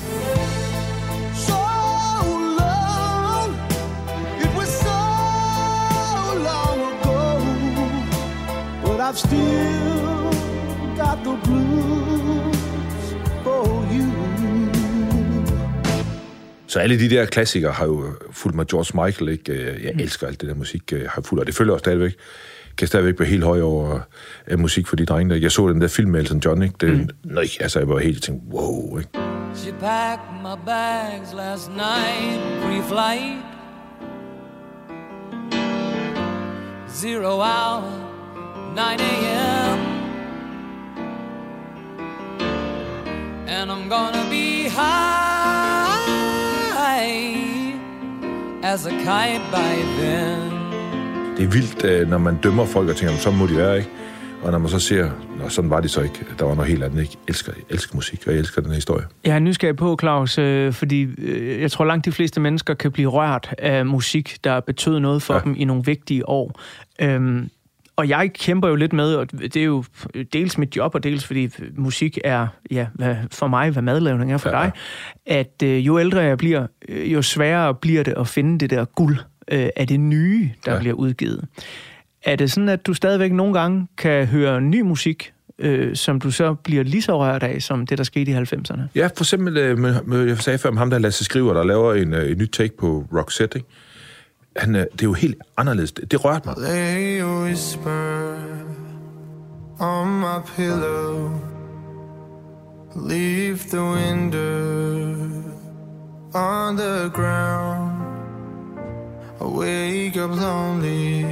[9.14, 10.32] I've still
[10.96, 12.58] got the blues
[13.44, 14.10] for you.
[16.66, 18.66] Så alle de der klassikere har jo fulgt mig.
[18.66, 19.52] George Michael, ikke?
[19.52, 20.00] Øh, jeg mm.
[20.00, 22.14] elsker alt det der musik, øh, har fulgt, og det følger også stadigvæk.
[22.78, 24.00] Kan stadigvæk være helt høj over
[24.52, 25.40] uh, musik for de drenge der.
[25.40, 26.74] Jeg så den der film med Elton John, ikke?
[26.80, 27.08] Det, mm.
[27.24, 29.10] nøj, altså, jeg var helt tænkt, wow, ikke?
[29.54, 33.44] She packed my bags last night, pre-flight.
[36.88, 38.03] Zero hour
[38.74, 39.78] 9 a.m.
[43.48, 45.94] And I'm gonna be high
[48.62, 50.50] as a kite by then.
[51.36, 53.90] Det er vildt, øh, når man dømmer folk og tænker, så må de være, ikke?
[54.42, 56.26] Og når man så ser, Nå, sådan var det så ikke.
[56.38, 56.98] Der var noget helt andet.
[56.98, 59.04] Jeg elsker, jeg elsker musik, og jeg elsker den her historie.
[59.24, 61.08] Jeg er nysgerrig på, Claus, øh, fordi
[61.60, 65.34] jeg tror langt de fleste mennesker kan blive rørt af musik, der betød noget for
[65.34, 65.40] ja.
[65.40, 66.60] dem i nogle vigtige år.
[67.00, 67.50] Øhm,
[67.96, 69.84] og jeg kæmper jo lidt med, og det er jo
[70.32, 72.86] dels mit job, og dels fordi musik er, ja,
[73.30, 74.62] for mig, hvad madlavning er for ja.
[74.62, 74.72] dig,
[75.26, 78.84] at øh, jo ældre jeg bliver, øh, jo sværere bliver det at finde det der
[78.84, 80.78] guld øh, af det nye, der ja.
[80.78, 81.44] bliver udgivet.
[82.24, 86.30] Er det sådan, at du stadigvæk nogle gange kan høre ny musik, øh, som du
[86.30, 88.80] så bliver lige så rørt af, som det, der skete i 90'erne?
[88.94, 91.64] Ja, for eksempel, øh, med, med, jeg sagde før om ham, der Lasse Skriver, der
[91.64, 93.68] laver en, øh, en ny take på Roxette, ikke?
[94.56, 95.92] Han, det er jo helt anderledes.
[95.92, 96.54] Det, det rørte mig.
[96.58, 98.36] Lay whisper
[99.80, 101.30] on my pillow
[102.96, 105.42] Leave the window
[106.32, 108.06] on the ground.
[109.40, 111.26] I wake up lonely.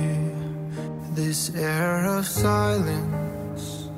[1.14, 3.88] This air of silence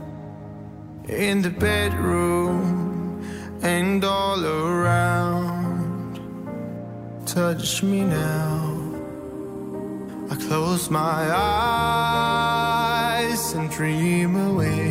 [1.08, 3.24] in the bedroom
[3.62, 6.20] and all around.
[7.24, 8.83] Touch me now.
[10.32, 11.30] I close my
[12.54, 14.88] eyes and dream away.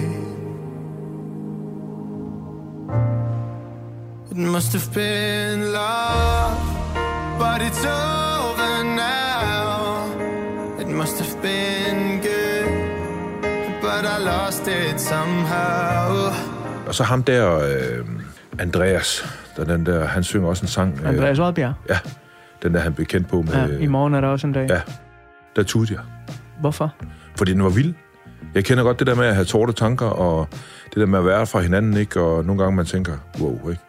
[4.31, 6.57] It must have been love,
[7.39, 10.05] but it's over now.
[10.81, 12.69] It must have been good,
[13.81, 16.31] but I lost it somehow.
[16.87, 18.05] Og så ham der, øh,
[18.59, 19.25] Andreas,
[19.57, 20.99] der den der, han synger også en sang.
[21.03, 21.73] Øh, Andreas Oddbjerg.
[21.89, 21.99] Ja,
[22.63, 23.53] den der han blev kendt på med...
[23.53, 24.69] Ja, I morgen er der også en dag.
[24.69, 24.81] Ja,
[25.55, 26.01] der tudte jeg.
[26.59, 26.95] Hvorfor?
[27.37, 27.93] Fordi den var vild.
[28.55, 30.47] Jeg kender godt det der med at have torte tanker, og
[30.85, 32.21] det der med at være fra hinanden, ikke?
[32.21, 33.81] Og nogle gange man tænker, wow, ikke?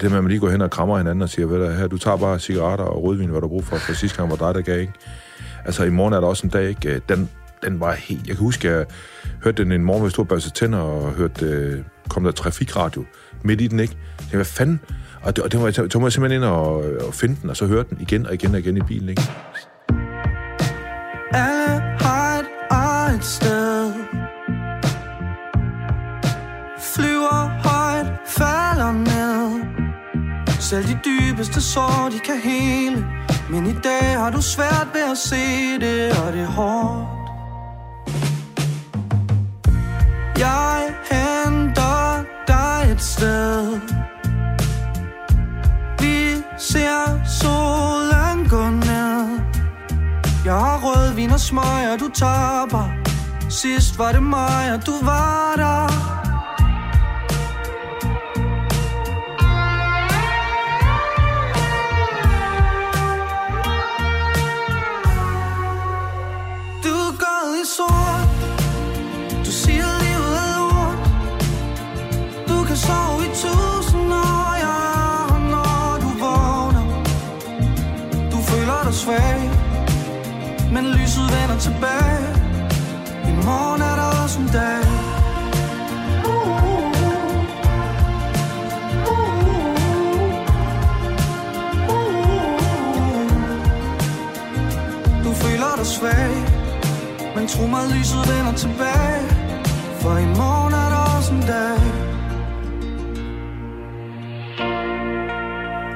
[0.00, 1.86] Det med, at man lige går hen og krammer hinanden og siger, ved du, her,
[1.86, 4.36] du tager bare cigaretter og rødvin, hvad du har brug for, for sidste gang var
[4.36, 4.92] dig, der gav, ikke?
[5.64, 7.00] Altså, i morgen er der også en dag, ikke?
[7.08, 7.30] Den,
[7.64, 8.26] den var helt...
[8.26, 8.86] Jeg kan huske, jeg
[9.44, 13.04] hørte den en morgen, hvor jeg stod og tænder og hørte, øh, kom der trafikradio
[13.42, 13.96] midt i den, ikke?
[13.96, 14.80] Jeg tænkte, hvad fanden?
[15.22, 17.56] Og det, og det var, så må jeg simpelthen ind og, og finde den, og
[17.56, 19.22] så høre den igen og igen og igen i bilen, ikke?
[30.74, 33.06] Selv de dybeste sår, de kan hele.
[33.50, 37.28] Men i dag har du svært ved at se det, og det er hårdt.
[40.38, 43.80] Jeg henter dig et sted.
[46.00, 49.40] Vi ser solen gå ned.
[50.44, 52.88] Jeg har rødvin og smøger, du taber.
[53.48, 56.03] Sidst var det mig, og du var der.
[81.14, 82.26] Lyset vender tilbage.
[83.28, 84.84] I morgen er der også en dag.
[95.24, 96.34] Du føler dig svag
[97.36, 99.22] Men tro mig, lyset vender tilbage.
[100.00, 101.80] For i morgen er der også en dag.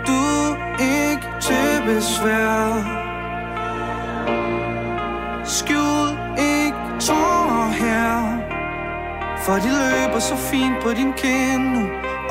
[0.07, 0.21] Du
[0.53, 2.98] er ikke til besvær.
[9.49, 11.83] For de løber så fint på din kind nu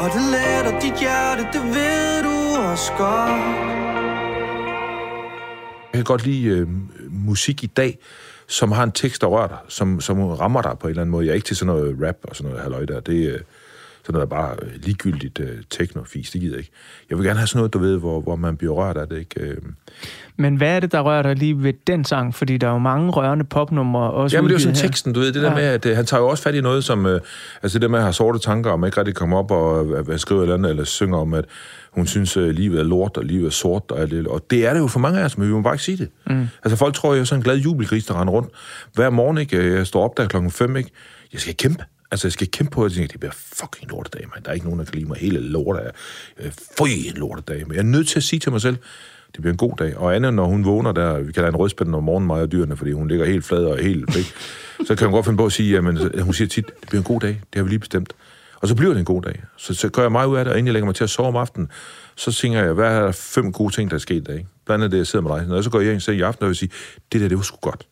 [0.02, 3.42] Og det letter dit hjerte, det ved du også godt
[5.92, 6.68] Jeg kan godt lide øh,
[7.12, 8.00] musik i dag,
[8.48, 11.12] som har en tekst, der rører dig, som, som rammer dig på en eller anden
[11.12, 11.26] måde.
[11.26, 13.00] Jeg er ikke til sådan noget rap og sådan noget halløj der.
[13.00, 13.40] Det øh,
[14.08, 16.72] sådan noget bare ligegyldigt øh, techno-fis, det gider jeg ikke.
[17.10, 19.18] Jeg vil gerne have sådan noget, du ved, hvor, hvor man bliver rørt af det,
[19.20, 19.42] ikke?
[19.42, 19.58] Øh,
[20.38, 22.36] Men hvad er det, der rører dig lige ved den sang?
[22.36, 24.82] Fordi der er jo mange rørende popnumre også Jamen, det er jo sådan her.
[24.82, 25.56] teksten, du ved, det der Ja.
[25.56, 27.22] med, at øh, han tager jo også fat i noget, som, øh,
[27.64, 30.20] altså det der med at have sorte tanker, man ikke rigtig kommer op og øh,
[30.20, 31.46] skriver et eller andet, eller synger om, at
[31.92, 34.28] hun synes, at livet er lort, og livet er sort, og alt det.
[34.28, 35.98] Og det er det jo for mange af os, men vi må bare ikke sige
[35.98, 36.10] det.
[36.28, 36.48] Mm.
[36.64, 38.50] Altså folk tror, jeg er sådan en glad jubelgris, der render rundt.
[38.94, 39.74] Hver morgen, ikke?
[39.76, 40.90] Jeg står op der klokken 5, ikke?
[41.34, 41.84] Jeg skal kæmpe.
[42.12, 44.44] Altså, jeg skal kæmpe på, at jeg tænker, det bliver fucking lortedag, mand.
[44.44, 45.18] Der er ikke nogen, der kan lide mig.
[45.18, 45.92] Hele lortet er,
[46.40, 47.68] øh, føj, en lortedag.
[47.68, 48.78] Men jeg er nødt til at sige til mig selv,
[49.34, 49.98] det bliver en god dag.
[49.98, 52.78] Og Anne, når hun vågner der, vi kalder en rødspænd om morgenen, mig og dyrene,
[52.78, 54.26] fordi hun ligger helt flad og helt væk,
[54.88, 57.04] så kan hun godt finde på at sige, jamen, hun siger tit, det bliver en
[57.06, 58.14] god dag, det har vi lige bestemt.
[58.62, 59.44] Og så bliver det en god dag.
[59.58, 61.10] Så, så gør jeg meget ud af det, og inden jeg lægger mig til at
[61.10, 61.72] sove om aftenen,
[62.16, 64.48] så tænker jeg, hvad er der fem gode ting, der er sket i dag?
[64.66, 65.48] Blandt andet det, jeg sidder med dig.
[65.48, 66.72] Når jeg så går jeg ind i aften, og vil sige,
[67.12, 67.88] det der, det var sgu godt.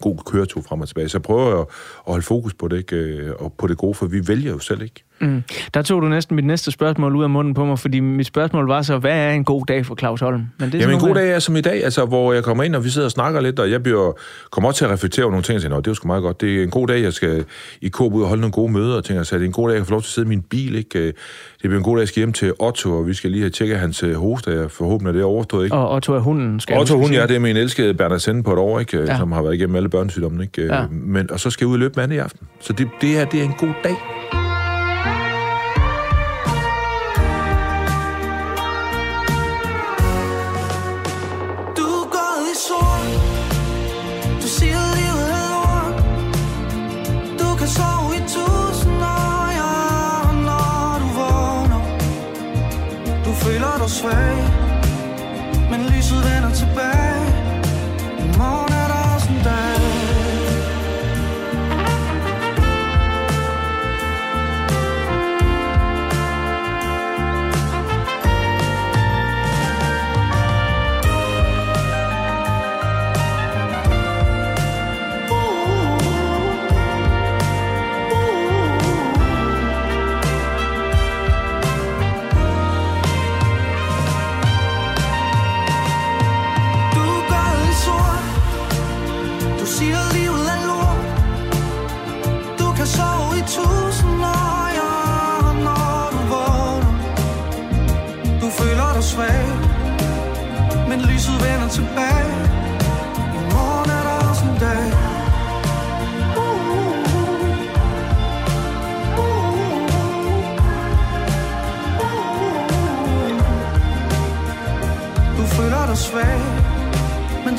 [0.00, 1.08] God køretur frem og tilbage.
[1.08, 1.66] Så prøv prøver at,
[2.06, 2.96] at holde fokus på det, ikke?
[2.96, 5.04] Øh, og på det gode, for vi vælger jo selv, ikke?
[5.20, 5.42] Mm.
[5.74, 8.66] Der tog du næsten mit næste spørgsmål ud af munden på mig, fordi mit spørgsmål
[8.68, 10.42] var så, hvad er en god dag for Claus Holm?
[10.58, 12.64] Men det er Jamen en god dag er som i dag, altså, hvor jeg kommer
[12.64, 14.12] ind, og vi sidder og snakker lidt, og jeg bliver,
[14.50, 16.22] kommer også til at reflektere over nogle ting, og "Nå, det er jo sgu meget
[16.22, 16.40] godt.
[16.40, 17.44] Det er en god dag, jeg skal
[17.80, 19.68] i Coop ud og holde nogle gode møder, og tænker, så det er en god
[19.68, 21.06] dag, jeg kan få lov til at sidde i min bil, ikke?
[21.06, 21.14] Det
[21.62, 23.78] bliver en god dag, jeg skal hjem til Otto, og vi skal lige have tjekket
[23.78, 25.76] hans øh, hoste, jeg forhåbentlig er det overstået, ikke?
[25.76, 28.18] Og Otto er hunden, skal Otto, huske hun, at ja, det er min elskede Bernard
[28.18, 28.98] Sende på et år, ikke?
[28.98, 29.16] Ja.
[29.18, 30.66] Som har været igennem alle børnesygdommene, ikke?
[30.66, 30.80] Ja.
[30.80, 30.86] Ja.
[30.90, 32.46] Men, og så skal jeg ud og løbe Anne i aften.
[32.60, 34.47] Så det, det her, det er en god dag.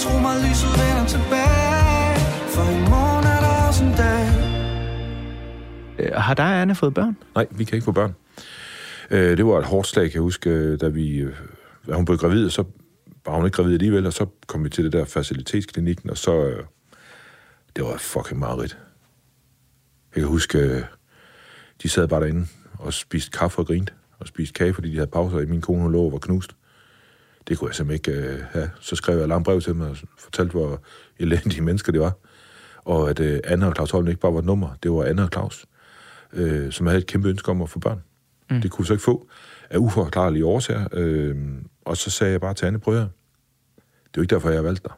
[0.09, 2.15] Tro mig, lyset vender tilbage
[2.53, 4.25] For i morgen er der også en dag
[5.99, 7.17] Øh, Har dig og Anne fået børn?
[7.35, 8.15] Nej, vi kan ikke få børn.
[9.11, 11.25] Øh, det var et hårdt slag, kan jeg huske, øh, da vi,
[11.87, 12.63] da hun blev gravid, så
[13.25, 16.53] var hun ikke gravid alligevel, og så kom vi til det der facilitetsklinikken, og så,
[17.75, 18.77] det var fucking meget rigt.
[20.15, 20.85] Jeg kan huske,
[21.83, 25.07] de sad bare derinde og spiste kaffe og grinte, og spiste kage, fordi de havde
[25.07, 26.55] pauser, og min kone hun lå og var knust.
[27.47, 28.69] Det kunne jeg simpelthen ikke øh, have.
[28.79, 30.81] Så skrev jeg et langt brev til dem og fortalte, hvor
[31.19, 32.13] elendige mennesker det var.
[32.77, 35.23] Og at øh, Anna og Claus Holm ikke bare var et nummer, det var Anna
[35.23, 35.65] og Claus
[36.33, 38.03] øh, som havde et kæmpe ønske om at få børn.
[38.49, 38.61] Mm.
[38.61, 39.27] Det kunne så ikke få
[39.69, 40.87] af uforklarlige årsager.
[40.93, 41.35] Øh,
[41.85, 43.07] og så sagde jeg bare til Anne, prøv det er
[44.17, 44.91] jo ikke derfor, jeg har valgt dig.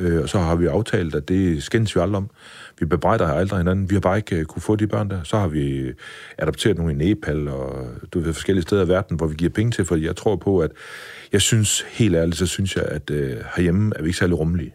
[0.00, 2.30] Øh, og så har vi aftalt, at det skændes vi aldrig om.
[2.78, 3.90] Vi bebrejder aldrig hinanden.
[3.90, 5.22] Vi har bare ikke øh, kunne få de børn der.
[5.22, 5.94] Så har vi øh,
[6.38, 9.70] adopteret nogle i Nepal og du ved, forskellige steder i verden, hvor vi giver penge
[9.72, 10.70] til, for jeg tror på, at
[11.32, 14.74] jeg synes, helt ærligt, så synes jeg, at øh, herhjemme er vi ikke særlig rummelige.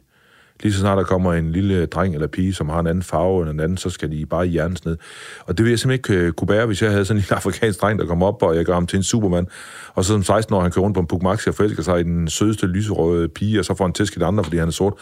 [0.64, 3.42] Lige så snart der kommer en lille dreng eller pige, som har en anden farve
[3.42, 4.98] end en anden, så skal de bare hjernes ned.
[5.46, 7.36] Og det vil jeg simpelthen ikke øh, kunne bære, hvis jeg havde sådan en lille
[7.42, 9.48] afrikansk dreng, der kom op, og jeg gør ham til en supermand.
[9.94, 12.00] Og så som 16 år, han kører rundt på en Puk Maxi og forelsker sig
[12.00, 14.72] i den sødeste lyserøde pige, og så får han tæsk i andre, fordi han er
[14.72, 14.94] sort.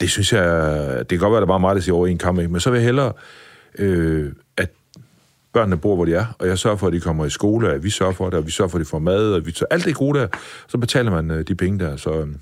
[0.00, 0.44] Det synes jeg,
[0.98, 2.38] det kan godt være, at det er bare mig, der siger over i en kamp,
[2.38, 2.52] ikke?
[2.52, 3.12] men så vil jeg hellere,
[3.78, 4.70] øh, at
[5.52, 7.84] børnene bor, hvor de er, og jeg sørger for, at de kommer i skole, at
[7.84, 9.66] vi sørger for det, og vi sørger for, at de får mad, og vi tager
[9.70, 10.28] alt det gode der,
[10.68, 11.96] så betaler man øh, de penge der.
[11.96, 12.36] Så øh, det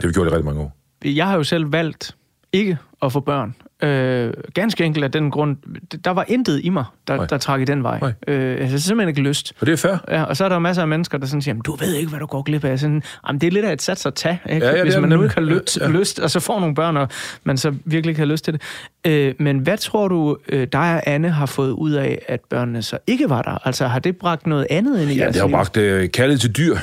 [0.00, 0.83] har vi gjort i rigtig mange år.
[1.04, 2.16] Jeg har jo selv valgt
[2.52, 3.54] ikke at få børn.
[3.82, 5.56] Øh, ganske enkelt af den grund,
[6.04, 7.98] der var intet i mig, der, der trak i den vej.
[8.00, 8.12] Nej.
[8.28, 9.52] Øh, jeg har simpelthen ikke lyst.
[9.60, 9.96] Og det er fair.
[10.10, 12.08] Ja, og så er der masser af mennesker, der sådan siger, "Men du ved ikke,
[12.08, 12.78] hvad du går glip af.
[12.78, 14.66] Sådan, Jamen, det er lidt af et sats at tage, ikke?
[14.66, 15.90] Ja, ja, hvis man nu ikke har lyst, Ja, ja.
[15.98, 17.08] lyst, og så får nogle børn, og
[17.44, 18.62] man så virkelig ikke har lyst til det.
[19.06, 22.82] Øh, men hvad tror du, øh, dig og Anne har fået ud af, at børnene
[22.82, 23.66] så ikke var der?
[23.66, 25.56] Altså, har det bragt noget andet ind i Ja, jeres det har liv?
[25.56, 26.76] bragt øh, kærlighed til dyr.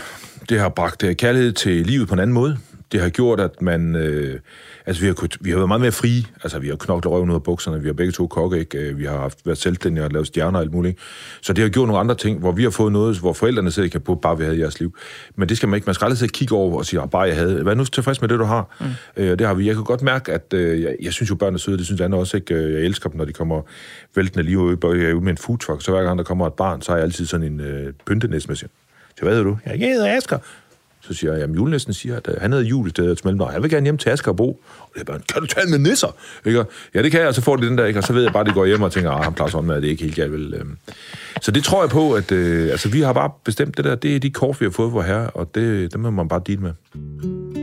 [0.50, 2.58] Det har bragt øh, kærlighed til livet på en anden måde.
[2.92, 3.96] Det har gjort, at man...
[3.96, 4.40] Øh,
[4.86, 6.24] altså, vi har, kunnet- vi har været meget mere frie.
[6.44, 7.82] Altså, vi har knoklet røven ud af bukserne.
[7.82, 8.78] Vi har begge to kokke, ikke?
[8.78, 10.98] Øh, Vi har haft, været selvstændige og lavet stjerner og alt muligt.
[11.42, 13.86] Så det har gjort nogle andre ting, hvor vi har fået noget, hvor forældrene sidder
[13.86, 14.96] ikke kan på, bare vi havde i jeres liv.
[15.36, 15.86] Men det skal man ikke.
[15.86, 17.66] Man skal aldrig sidde og kigge over og sige, "Ah, bare jeg havde.
[17.66, 18.76] Vær nu tilfreds med det, du har.
[18.80, 18.86] Mm.
[19.24, 19.68] Øh, det har vi.
[19.68, 21.78] Jeg kan godt mærke, at øh, jeg, jeg, synes jo, børn er søde.
[21.78, 22.54] Det synes Anna også, ikke?
[22.56, 23.62] Øh, Jeg elsker dem, når de kommer
[24.16, 25.82] væltende lige ud, jeg er ude med en food truck.
[25.86, 28.48] Så hver gang der kommer et barn, så har jeg altid sådan en øh, pyntenæs
[28.48, 28.70] med sig.
[29.18, 29.58] Så hvad hedder du?
[29.66, 30.38] Jeg hedder Asger.
[31.02, 33.54] Så siger jeg, jamen julenæsten siger, at øh, han havde jul i stedet til mellemnavn.
[33.54, 34.50] Jeg vil gerne hjem til Asger og Bo.
[34.80, 36.16] Og det er bare, kan du tale med nisser?
[36.46, 36.66] Ikke?
[36.94, 38.00] Ja, det kan jeg, og så får de den der, ikke?
[38.00, 39.70] og så ved jeg bare, at de går hjem og tænker, ah, ham klarer sådan
[39.70, 40.54] er det ikke helt jeg vil.
[40.54, 40.78] Øhm.
[41.42, 44.16] Så det tror jeg på, at øh, altså, vi har bare bestemt det der, det
[44.16, 46.62] er de kort, vi har fået for herre, og det, dem må man bare dele
[46.62, 47.61] med.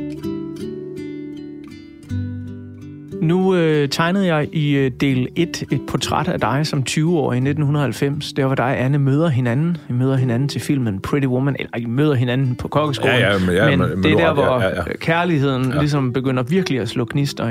[3.23, 7.39] Nu øh, tegnede jeg i øh, del 1 et portræt af dig som 20-årig i
[7.39, 8.33] 1990.
[8.33, 9.77] Der var dig og Anne møder hinanden.
[9.89, 11.57] I møder hinanden til filmen Pretty Woman.
[11.59, 13.15] Eller I møder hinanden på kokkeskolen.
[13.17, 14.83] Ja, ja, men- ja, men, men- det er der, hvor ja, ja, ja.
[15.01, 15.79] kærligheden ja.
[15.79, 17.49] ligesom begynder virkelig at slå knister.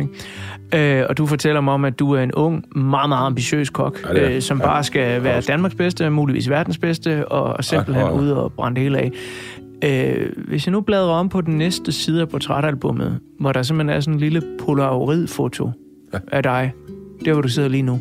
[0.74, 0.99] Ikke?
[0.99, 3.99] Øh, og du fortæller mig om, at du er en ung, meget, meget ambitiøs kok,
[4.09, 4.65] Ja, det er- øh, som ja.
[4.65, 8.76] bare skal være Danmarks bedste, muligvis verdens bedste, og simpelthen Ja, og- ude og brænde
[8.76, 9.11] det hele af.
[9.84, 13.96] Øh, hvis jeg nu bladrer om på den næste side af portrætalbummet, hvor der simpelthen
[13.98, 15.72] er sådan en lille polaroid-foto
[16.14, 16.20] ja.
[16.32, 16.74] af dig,
[17.26, 18.00] der hvor du sidder lige nu.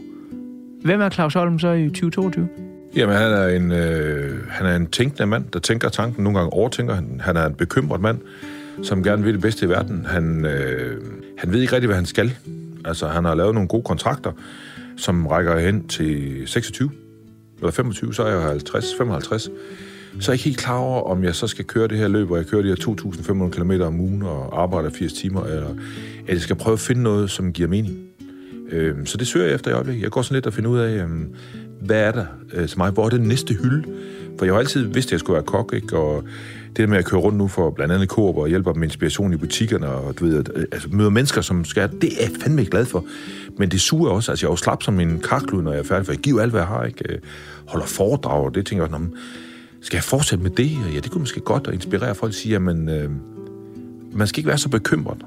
[0.85, 2.49] Hvem er Claus Holm så i 2022?
[2.97, 6.25] Jamen, han er en, øh, han er en tænkende mand, der tænker tanken.
[6.25, 7.21] Nogle gange overtænker han.
[7.21, 8.19] Han er en bekymret mand,
[8.83, 10.07] som gerne vil det bedste i verden.
[10.09, 11.03] Han, øh,
[11.39, 12.35] han ved ikke rigtig, hvad han skal.
[12.85, 14.33] Altså, han har lavet nogle gode kontrakter,
[14.97, 16.91] som rækker hen til 26
[17.59, 19.51] eller 25, så er jeg 50, 55.
[20.21, 22.27] Så er jeg ikke helt klar over, om jeg så skal køre det her løb,
[22.27, 25.69] hvor jeg kører de her 2.500 km om ugen og arbejder 80 timer, eller
[26.27, 27.99] at jeg skal prøve at finde noget, som giver mening.
[28.71, 30.03] Øhm, så det søger jeg efter i øjeblikket.
[30.03, 31.35] Jeg går sådan lidt og finder ud af, øhm,
[31.81, 32.91] hvad er der øh, til mig?
[32.91, 33.85] Hvor er den næste hylde?
[34.39, 35.97] For jeg har altid vidst, at jeg skulle være kok, ikke?
[35.97, 36.25] Og
[36.69, 38.89] det der med at køre rundt nu for blandt andet Coop og hjælpe dem med
[38.89, 42.17] inspiration i butikkerne, og du ved, at, øh, altså, møder mennesker, som skal, det er
[42.21, 43.05] jeg fandme ikke glad for.
[43.59, 44.33] Men det suger også.
[44.33, 46.43] Altså, jeg er jo slap som en karklud, når jeg er færdig, for jeg giver
[46.43, 47.13] alt, hvad jeg har, ikke?
[47.13, 47.19] Øh,
[47.67, 49.07] holder foredrag, og det tænker jeg, også,
[49.87, 50.71] skal jeg fortsætte med det?
[50.95, 53.11] Ja, det kunne måske godt at inspirere folk at sige, jamen, øh,
[54.13, 55.19] man skal ikke være så bekymret.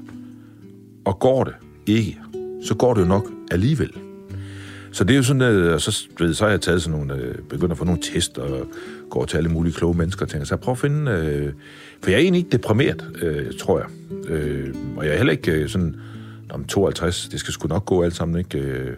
[1.04, 1.54] Og går det
[1.86, 2.18] ikke,
[2.64, 3.90] så går det jo nok alligevel.
[4.92, 7.34] Så det er jo sådan, at så, ved, så har jeg taget sådan nogle, øh,
[7.38, 8.66] begyndt at få nogle test, og
[9.10, 11.52] går til alle mulige kloge mennesker, og tænker, så jeg prøver at finde, øh,
[12.02, 13.88] for jeg er egentlig ikke deprimeret, øh, tror jeg.
[14.30, 15.96] Øh, og jeg er heller ikke øh, sådan,
[16.50, 18.58] om 52, det skal sgu nok gå alt sammen, ikke?
[18.58, 18.96] Øh,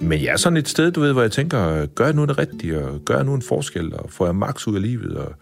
[0.00, 2.38] men jeg er sådan et sted, du ved, hvor jeg tænker, gør jeg nu det
[2.38, 5.32] rigtige, og gør jeg nu en forskel, og får jeg max ud af livet, og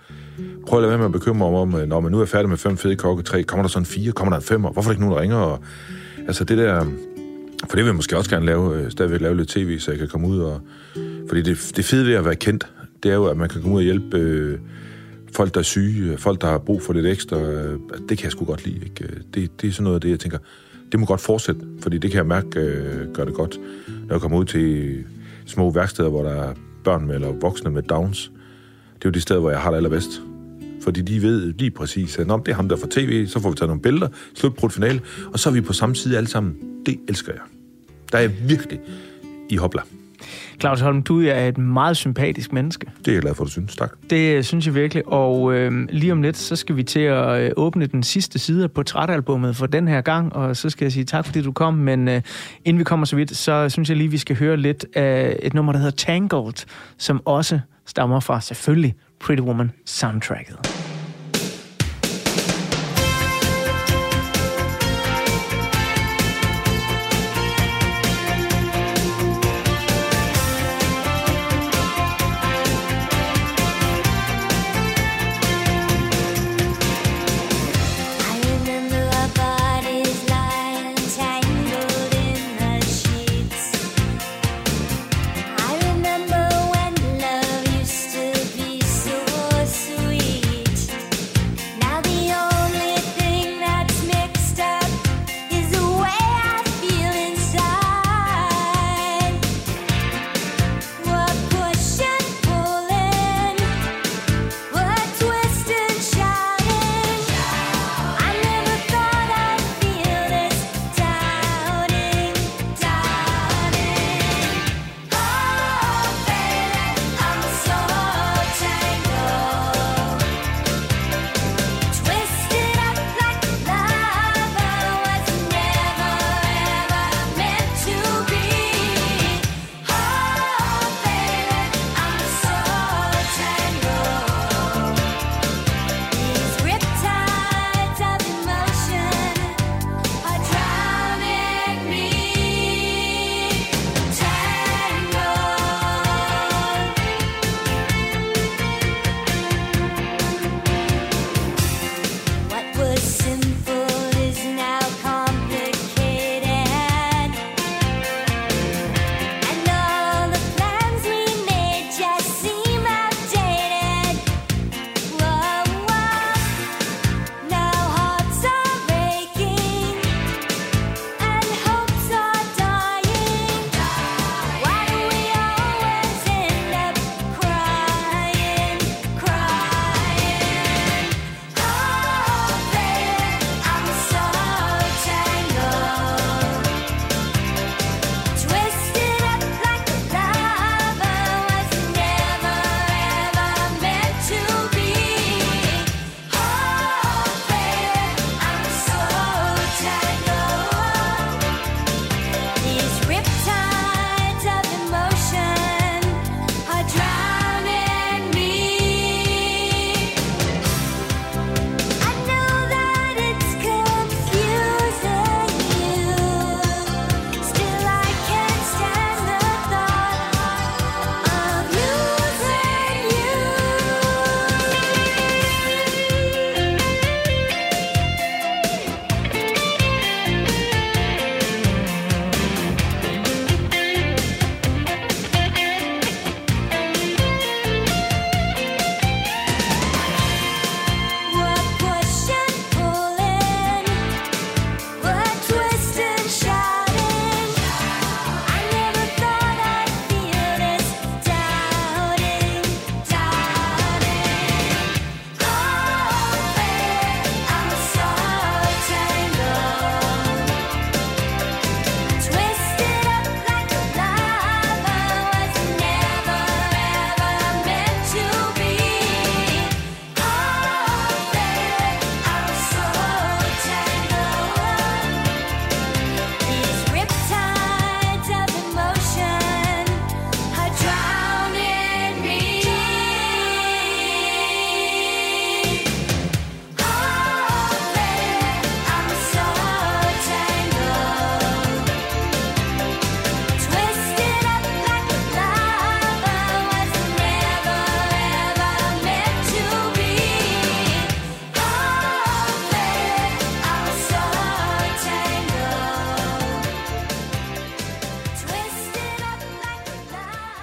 [0.66, 2.48] prøv at lade være med at bekymre mig om, øh, når man nu er færdig
[2.48, 4.92] med fem fede kokke, tre, kommer der sådan fire, kommer der en femmer, hvorfor er
[4.92, 5.36] der ikke nogen, der ringer?
[5.36, 5.60] Og,
[6.26, 6.84] altså det der,
[7.60, 9.98] for det vil jeg måske også gerne lave, øh, stadigvæk lave lidt tv, så jeg
[9.98, 10.60] kan komme ud og...
[11.28, 12.66] Fordi det, det fede ved at være kendt,
[13.02, 14.58] det er jo, at man kan komme ud og hjælpe øh,
[15.32, 17.40] folk, der er syge, øh, folk, der har brug for lidt ekstra.
[17.40, 17.78] Øh,
[18.08, 18.84] det kan jeg sgu godt lide.
[18.84, 19.08] Ikke?
[19.34, 20.38] Det, det er sådan noget af det, jeg tænker,
[20.92, 23.60] det må godt fortsætte, fordi det kan jeg mærke øh, gør det godt.
[24.06, 25.04] Når jeg kommer ud til
[25.46, 28.32] små værksteder, hvor der er børn med, eller voksne med Downs,
[28.94, 30.22] det er jo de steder, hvor jeg har det allerbedst.
[30.82, 33.56] Fordi de ved lige præcis, at det er ham, der får tv, så får vi
[33.56, 35.00] taget nogle billeder, slut på finale,
[35.32, 36.56] og så er vi på samme side alle sammen.
[36.86, 37.42] Det elsker jeg.
[38.12, 38.80] Der er jeg virkelig
[39.50, 39.80] i hopla.
[40.60, 42.86] Claus Holm, du er et meget sympatisk menneske.
[42.98, 43.76] Det er jeg glad for, du synes.
[43.76, 43.92] Tak.
[44.10, 45.08] Det øh, synes jeg virkelig.
[45.08, 48.64] Og øh, lige om lidt, så skal vi til at øh, åbne den sidste side
[48.64, 51.74] af portrætalbummet for den her gang, og så skal jeg sige tak, fordi du kom.
[51.74, 52.22] Men øh,
[52.64, 55.54] inden vi kommer så vidt, så synes jeg lige, vi skal høre lidt af et
[55.54, 56.66] nummer, der hedder Tangled,
[56.98, 60.93] som også stammer fra selvfølgelig Pretty Woman soundtracket.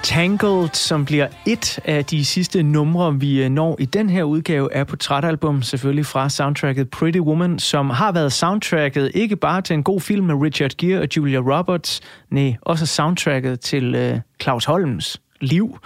[0.04, 4.74] Tangled, som bliver et af de sidste numre, vi øh, når i den her udgave
[4.74, 9.84] af portrætalbum, selvfølgelig fra soundtracket Pretty Woman, som har været soundtracket ikke bare til en
[9.84, 15.22] god film med Richard Gere og Julia Roberts, nej, også soundtracket til øh, Claus Holms
[15.42, 15.78] liv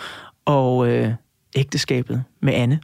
[0.45, 1.11] og øh,
[1.55, 2.79] ægteskabet med Anne.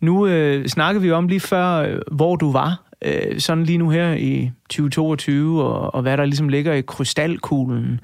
[0.00, 3.90] Nu øh, snakkede vi om lige før, øh, hvor du var øh, sådan lige nu
[3.90, 8.00] her i 2022, og, og hvad der ligesom ligger i krystalkuglen.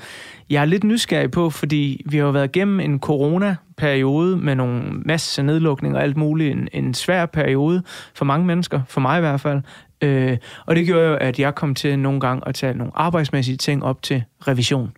[0.50, 5.42] Jeg er lidt nysgerrig på, fordi vi har været igennem en corona-periode med nogle masse
[5.42, 6.52] nedlukninger og alt muligt.
[6.52, 7.82] En, en svær periode
[8.14, 9.62] for mange mennesker, for mig i hvert fald.
[10.02, 10.36] Øh,
[10.66, 13.84] og det gjorde jo, at jeg kom til nogle gange at tage nogle arbejdsmæssige ting
[13.84, 14.92] op til revision.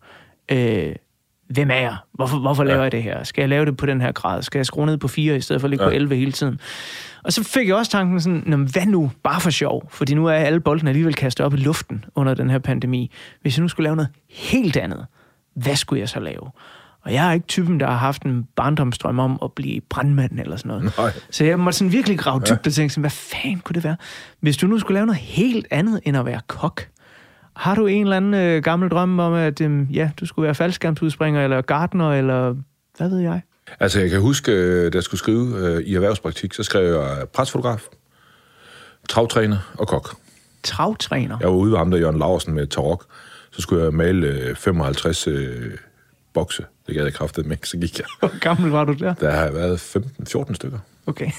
[0.52, 0.94] Øh,
[1.48, 1.96] hvem er jeg?
[2.14, 2.82] Hvorfor, hvorfor laver ja.
[2.82, 3.24] jeg det her?
[3.24, 4.42] Skal jeg lave det på den her grad?
[4.42, 5.90] Skal jeg skrue ned på 4 i stedet for at ligge ja.
[5.90, 6.60] på 11 hele tiden?
[7.24, 9.10] Og så fik jeg også tanken sådan, hvad nu?
[9.22, 9.88] Bare for sjov.
[9.90, 13.10] Fordi nu er alle bolden alligevel kastet op i luften under den her pandemi.
[13.42, 15.06] Hvis jeg nu skulle lave noget helt andet,
[15.54, 16.50] hvad skulle jeg så lave?
[17.04, 20.56] Og jeg er ikke typen, der har haft en barndomstrøm om at blive brandmand eller
[20.56, 20.98] sådan noget.
[20.98, 21.12] Nej.
[21.30, 22.54] Så jeg måtte sådan virkelig grave dybt ja.
[22.66, 23.96] og tænke sådan, hvad fanden kunne det være?
[24.40, 26.88] Hvis du nu skulle lave noget helt andet end at være kok,
[27.58, 30.54] har du en eller anden øh, gammel drøm om, at øh, ja, du skulle være
[30.54, 32.54] faldskærmsudspringer eller gartner, eller
[32.96, 33.40] hvad ved jeg?
[33.80, 37.28] Altså, jeg kan huske, øh, da jeg skulle skrive øh, i erhvervspraktik, så skrev jeg
[37.28, 37.86] presfotograf,
[39.08, 40.16] travtræner og kok.
[40.62, 41.36] Travtræner?
[41.40, 43.04] Jeg var ude ved ham der, Jørgen Larsen, med tarok.
[43.50, 45.70] Så skulle jeg male øh, 55 øh,
[46.34, 46.64] bokse.
[46.86, 48.06] Det gad jeg kraftet med, så gik jeg.
[48.18, 49.14] Hvor gammel var du der?
[49.14, 50.78] Der har jeg været 15-14 stykker.
[51.06, 51.30] Okay.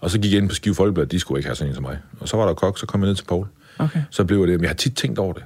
[0.00, 1.82] Og så gik jeg ind på Skive Folkeblad, de skulle ikke have sådan en som
[1.82, 1.98] mig.
[2.20, 3.46] Og så var der kok, så kom jeg ned til Paul.
[3.78, 4.02] Okay.
[4.10, 5.44] Så blev det, men jeg har tit tænkt over det.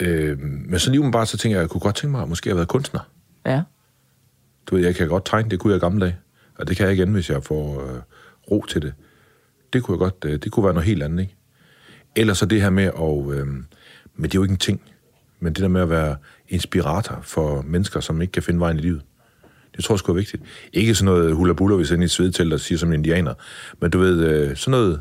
[0.00, 2.28] Øh, men så lige bare så tænker jeg, at jeg kunne godt tænke mig at
[2.28, 3.00] måske have været kunstner.
[3.46, 3.62] Ja.
[4.66, 6.16] Du ved, jeg kan godt tegne, det kunne jeg i gamle dage.
[6.58, 8.00] Og det kan jeg igen, hvis jeg får øh,
[8.50, 8.94] ro til det.
[9.72, 11.36] Det kunne jeg godt, øh, det kunne være noget helt andet, ikke?
[12.16, 14.80] Ellers så det her med at, øh, men det er jo ikke en ting,
[15.40, 16.16] men det der med at være
[16.48, 19.02] inspirator for mennesker, som ikke kan finde vejen i livet.
[19.76, 20.42] Det tror jeg sgu er vigtigt.
[20.72, 23.34] Ikke sådan noget hula hvis jeg er i et svedtelt og siger som indianer,
[23.80, 25.00] men du ved, øh, sådan noget,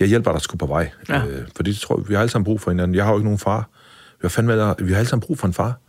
[0.00, 0.90] jeg hjælper dig sgu på vej.
[1.08, 1.26] Ja.
[1.26, 2.94] Øh, for det tror jeg, vi har alle sammen brug for hinanden.
[2.94, 3.68] Jeg har jo ikke nogen far.
[4.10, 5.80] Vi har, fandme, vi har alle sammen brug for en far.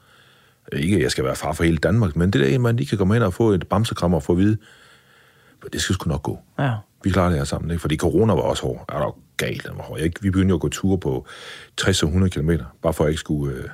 [0.74, 2.98] Ikke, at jeg skal være far for hele Danmark, men det der, man lige kan
[2.98, 4.58] komme ind og få et bamsekrammer og få at vide,
[5.74, 6.40] det skal sgu nok gå.
[6.60, 6.74] Ja.
[7.04, 7.82] Vi klarer det her sammen, ikke?
[7.82, 8.86] Fordi corona var også hård.
[8.90, 10.00] Er der galt, den var hård.
[10.00, 11.28] Jeg, vi begyndte jo at gå ture på
[11.78, 13.70] 60 og 100 km, bare for at jeg ikke skulle øh,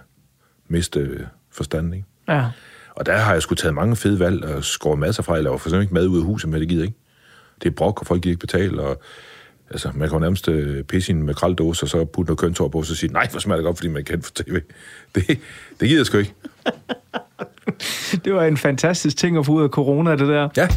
[0.67, 2.05] miste øh, forstanden, ikke?
[2.27, 2.49] Ja.
[2.95, 5.33] Og der har jeg sgu taget mange fede valg og skåret masser fra.
[5.33, 6.97] Jeg laver for eksempel ikke mad ud af huset, men det gider ikke.
[7.63, 9.01] Det er brok, og folk gider ikke betale, og
[9.71, 12.77] Altså, man kan jo nærmest øh, pisse en makraldåse, og så putte noget køntår på,
[12.77, 14.59] og så sige, nej, hvor smager det godt, fordi man kan for tv.
[15.15, 15.27] Det,
[15.79, 16.33] det gider jeg sgu ikke.
[18.25, 20.49] det var en fantastisk ting at få ud af corona, det der.
[20.57, 20.67] Ja.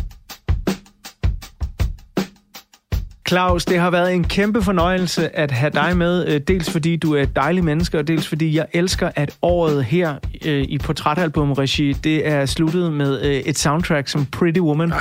[3.31, 7.15] Claus, det har været en kæmpe fornøjelse at have dig med, øh, dels fordi du
[7.15, 10.15] er et dejligt menneske, og dels fordi jeg elsker, at året her
[10.45, 14.93] øh, i Portrætalbum-regi, det er sluttet med øh, et soundtrack som Pretty Woman.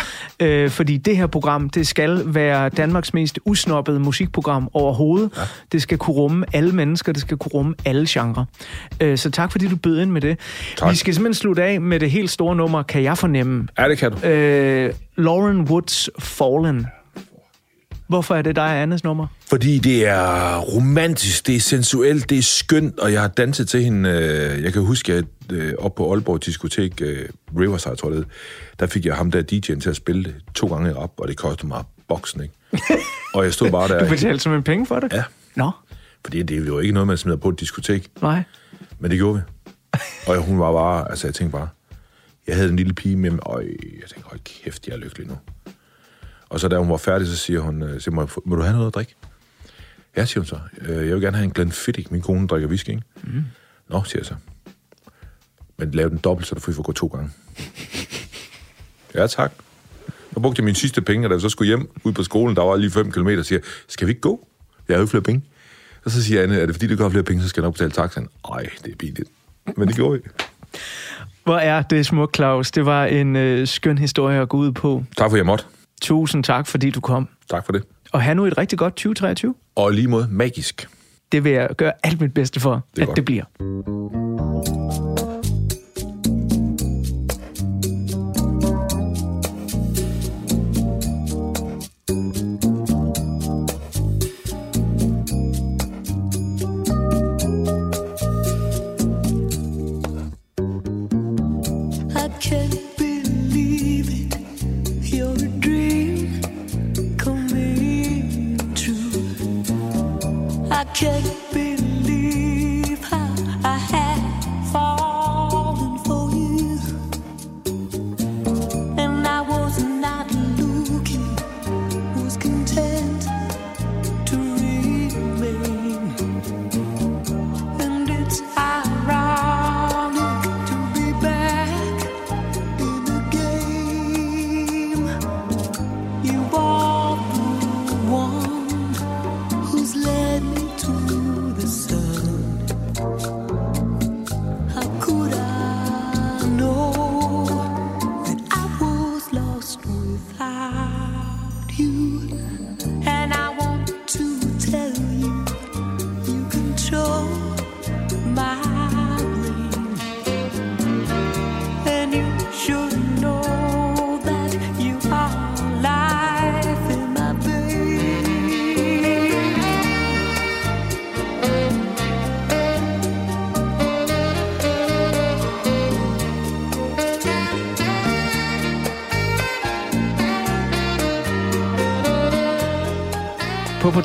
[0.42, 0.68] Ja.
[0.68, 5.32] fordi det her program, det skal være Danmarks mest usnoppede musikprogram overhovedet.
[5.38, 5.42] Ja.
[5.72, 8.46] Det skal kunne rumme alle mennesker, det skal kunne rumme alle genrer.
[9.16, 10.40] så tak fordi du bød ind med det.
[10.78, 10.92] Tak.
[10.92, 13.68] Vi skal simpelthen slutte af med det helt store nummer, kan jeg fornemme.
[13.80, 14.18] Ja, det kan du.
[15.18, 16.88] Lauren Woods Fallen.
[18.10, 19.28] Hvorfor er det dig og Annes nummer?
[19.50, 23.84] Fordi det er romantisk, det er sensuelt, det er skønt, og jeg har danset til
[23.84, 24.10] hende.
[24.10, 27.30] Øh, jeg kan huske, at øh, op på Aalborg Diskotek, øh,
[27.60, 28.28] Riverside, tror jeg det,
[28.80, 31.38] der fik jeg ham der DJ'en til at spille det to gange op, og det
[31.38, 32.54] kostede mig boksen, ikke?
[33.36, 34.04] og jeg stod bare der...
[34.04, 35.14] du betalte som en penge for det?
[35.14, 35.24] Ja.
[35.56, 35.72] Nå.
[36.26, 38.08] Fordi det er jo ikke noget, man smider på et diskotek.
[38.22, 38.44] Nej.
[39.00, 39.42] Men det gjorde vi.
[40.28, 41.10] og hun var bare...
[41.10, 41.68] Altså, jeg tænkte bare...
[42.48, 45.28] Jeg havde en lille pige med mig, og jeg tænkte, hold kæft, jeg er lykkelig
[45.28, 45.38] nu.
[46.50, 48.74] Og så da hun var færdig, så siger hun, øh, siger, må, må du have
[48.74, 49.16] noget at drikke?
[50.18, 50.60] Ja, siger hun så.
[50.82, 52.12] Øh, jeg vil gerne have en Glenfiddich.
[52.12, 53.04] Min kone drikker whisky, ikke?
[53.24, 53.44] Mm.
[53.90, 54.36] Nå, siger jeg så.
[55.78, 57.30] Men lav den dobbelt, så du får gå to gange.
[59.16, 59.52] ja, tak.
[60.34, 62.56] Så brugte jeg mine sidste penge, og da jeg så skulle hjem ud på skolen,
[62.56, 64.48] der var lige 5 km, og siger, skal vi ikke gå?
[64.88, 65.44] Jeg har jo flere penge.
[66.06, 67.74] Og så siger Anne, er det fordi, du gør flere penge, så skal jeg nok
[67.74, 68.28] betale taxaen?
[68.50, 69.30] Nej, det er billigt.
[69.78, 70.30] Men det gjorde vi.
[71.44, 72.72] Hvor er det smukt, Claus.
[72.72, 75.04] Det var en øh, skøn historie at gå ud på.
[75.18, 75.66] Tak for, jeg måtte.
[76.02, 77.28] Tusind tak, fordi du kom.
[77.50, 77.84] Tak for det.
[78.12, 79.56] Og have nu et rigtig godt 2023.
[79.76, 80.90] Og lige mod magisk.
[81.32, 83.16] Det vil jeg gøre alt mit bedste for, det at godt.
[83.16, 83.44] det bliver.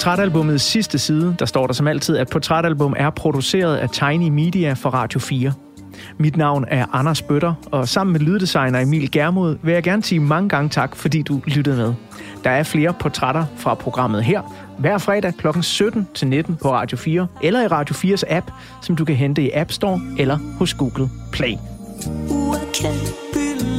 [0.05, 4.73] Portrætalbumets sidste side, der står der som altid, at portrætalbum er produceret af Tiny Media
[4.73, 5.53] for Radio 4.
[6.19, 10.21] Mit navn er Anders Bøtter, og sammen med lyddesigner Emil Germod vil jeg gerne sige
[10.21, 11.95] mange gange tak, fordi du lyttede med.
[12.45, 14.43] Der er flere portrætter fra programmet her,
[14.79, 15.47] hver fredag kl.
[15.63, 18.51] 17 til 19 på Radio 4, eller i Radio 4's app,
[18.83, 21.53] som du kan hente i App Store eller hos Google Play.
[22.31, 23.74] What can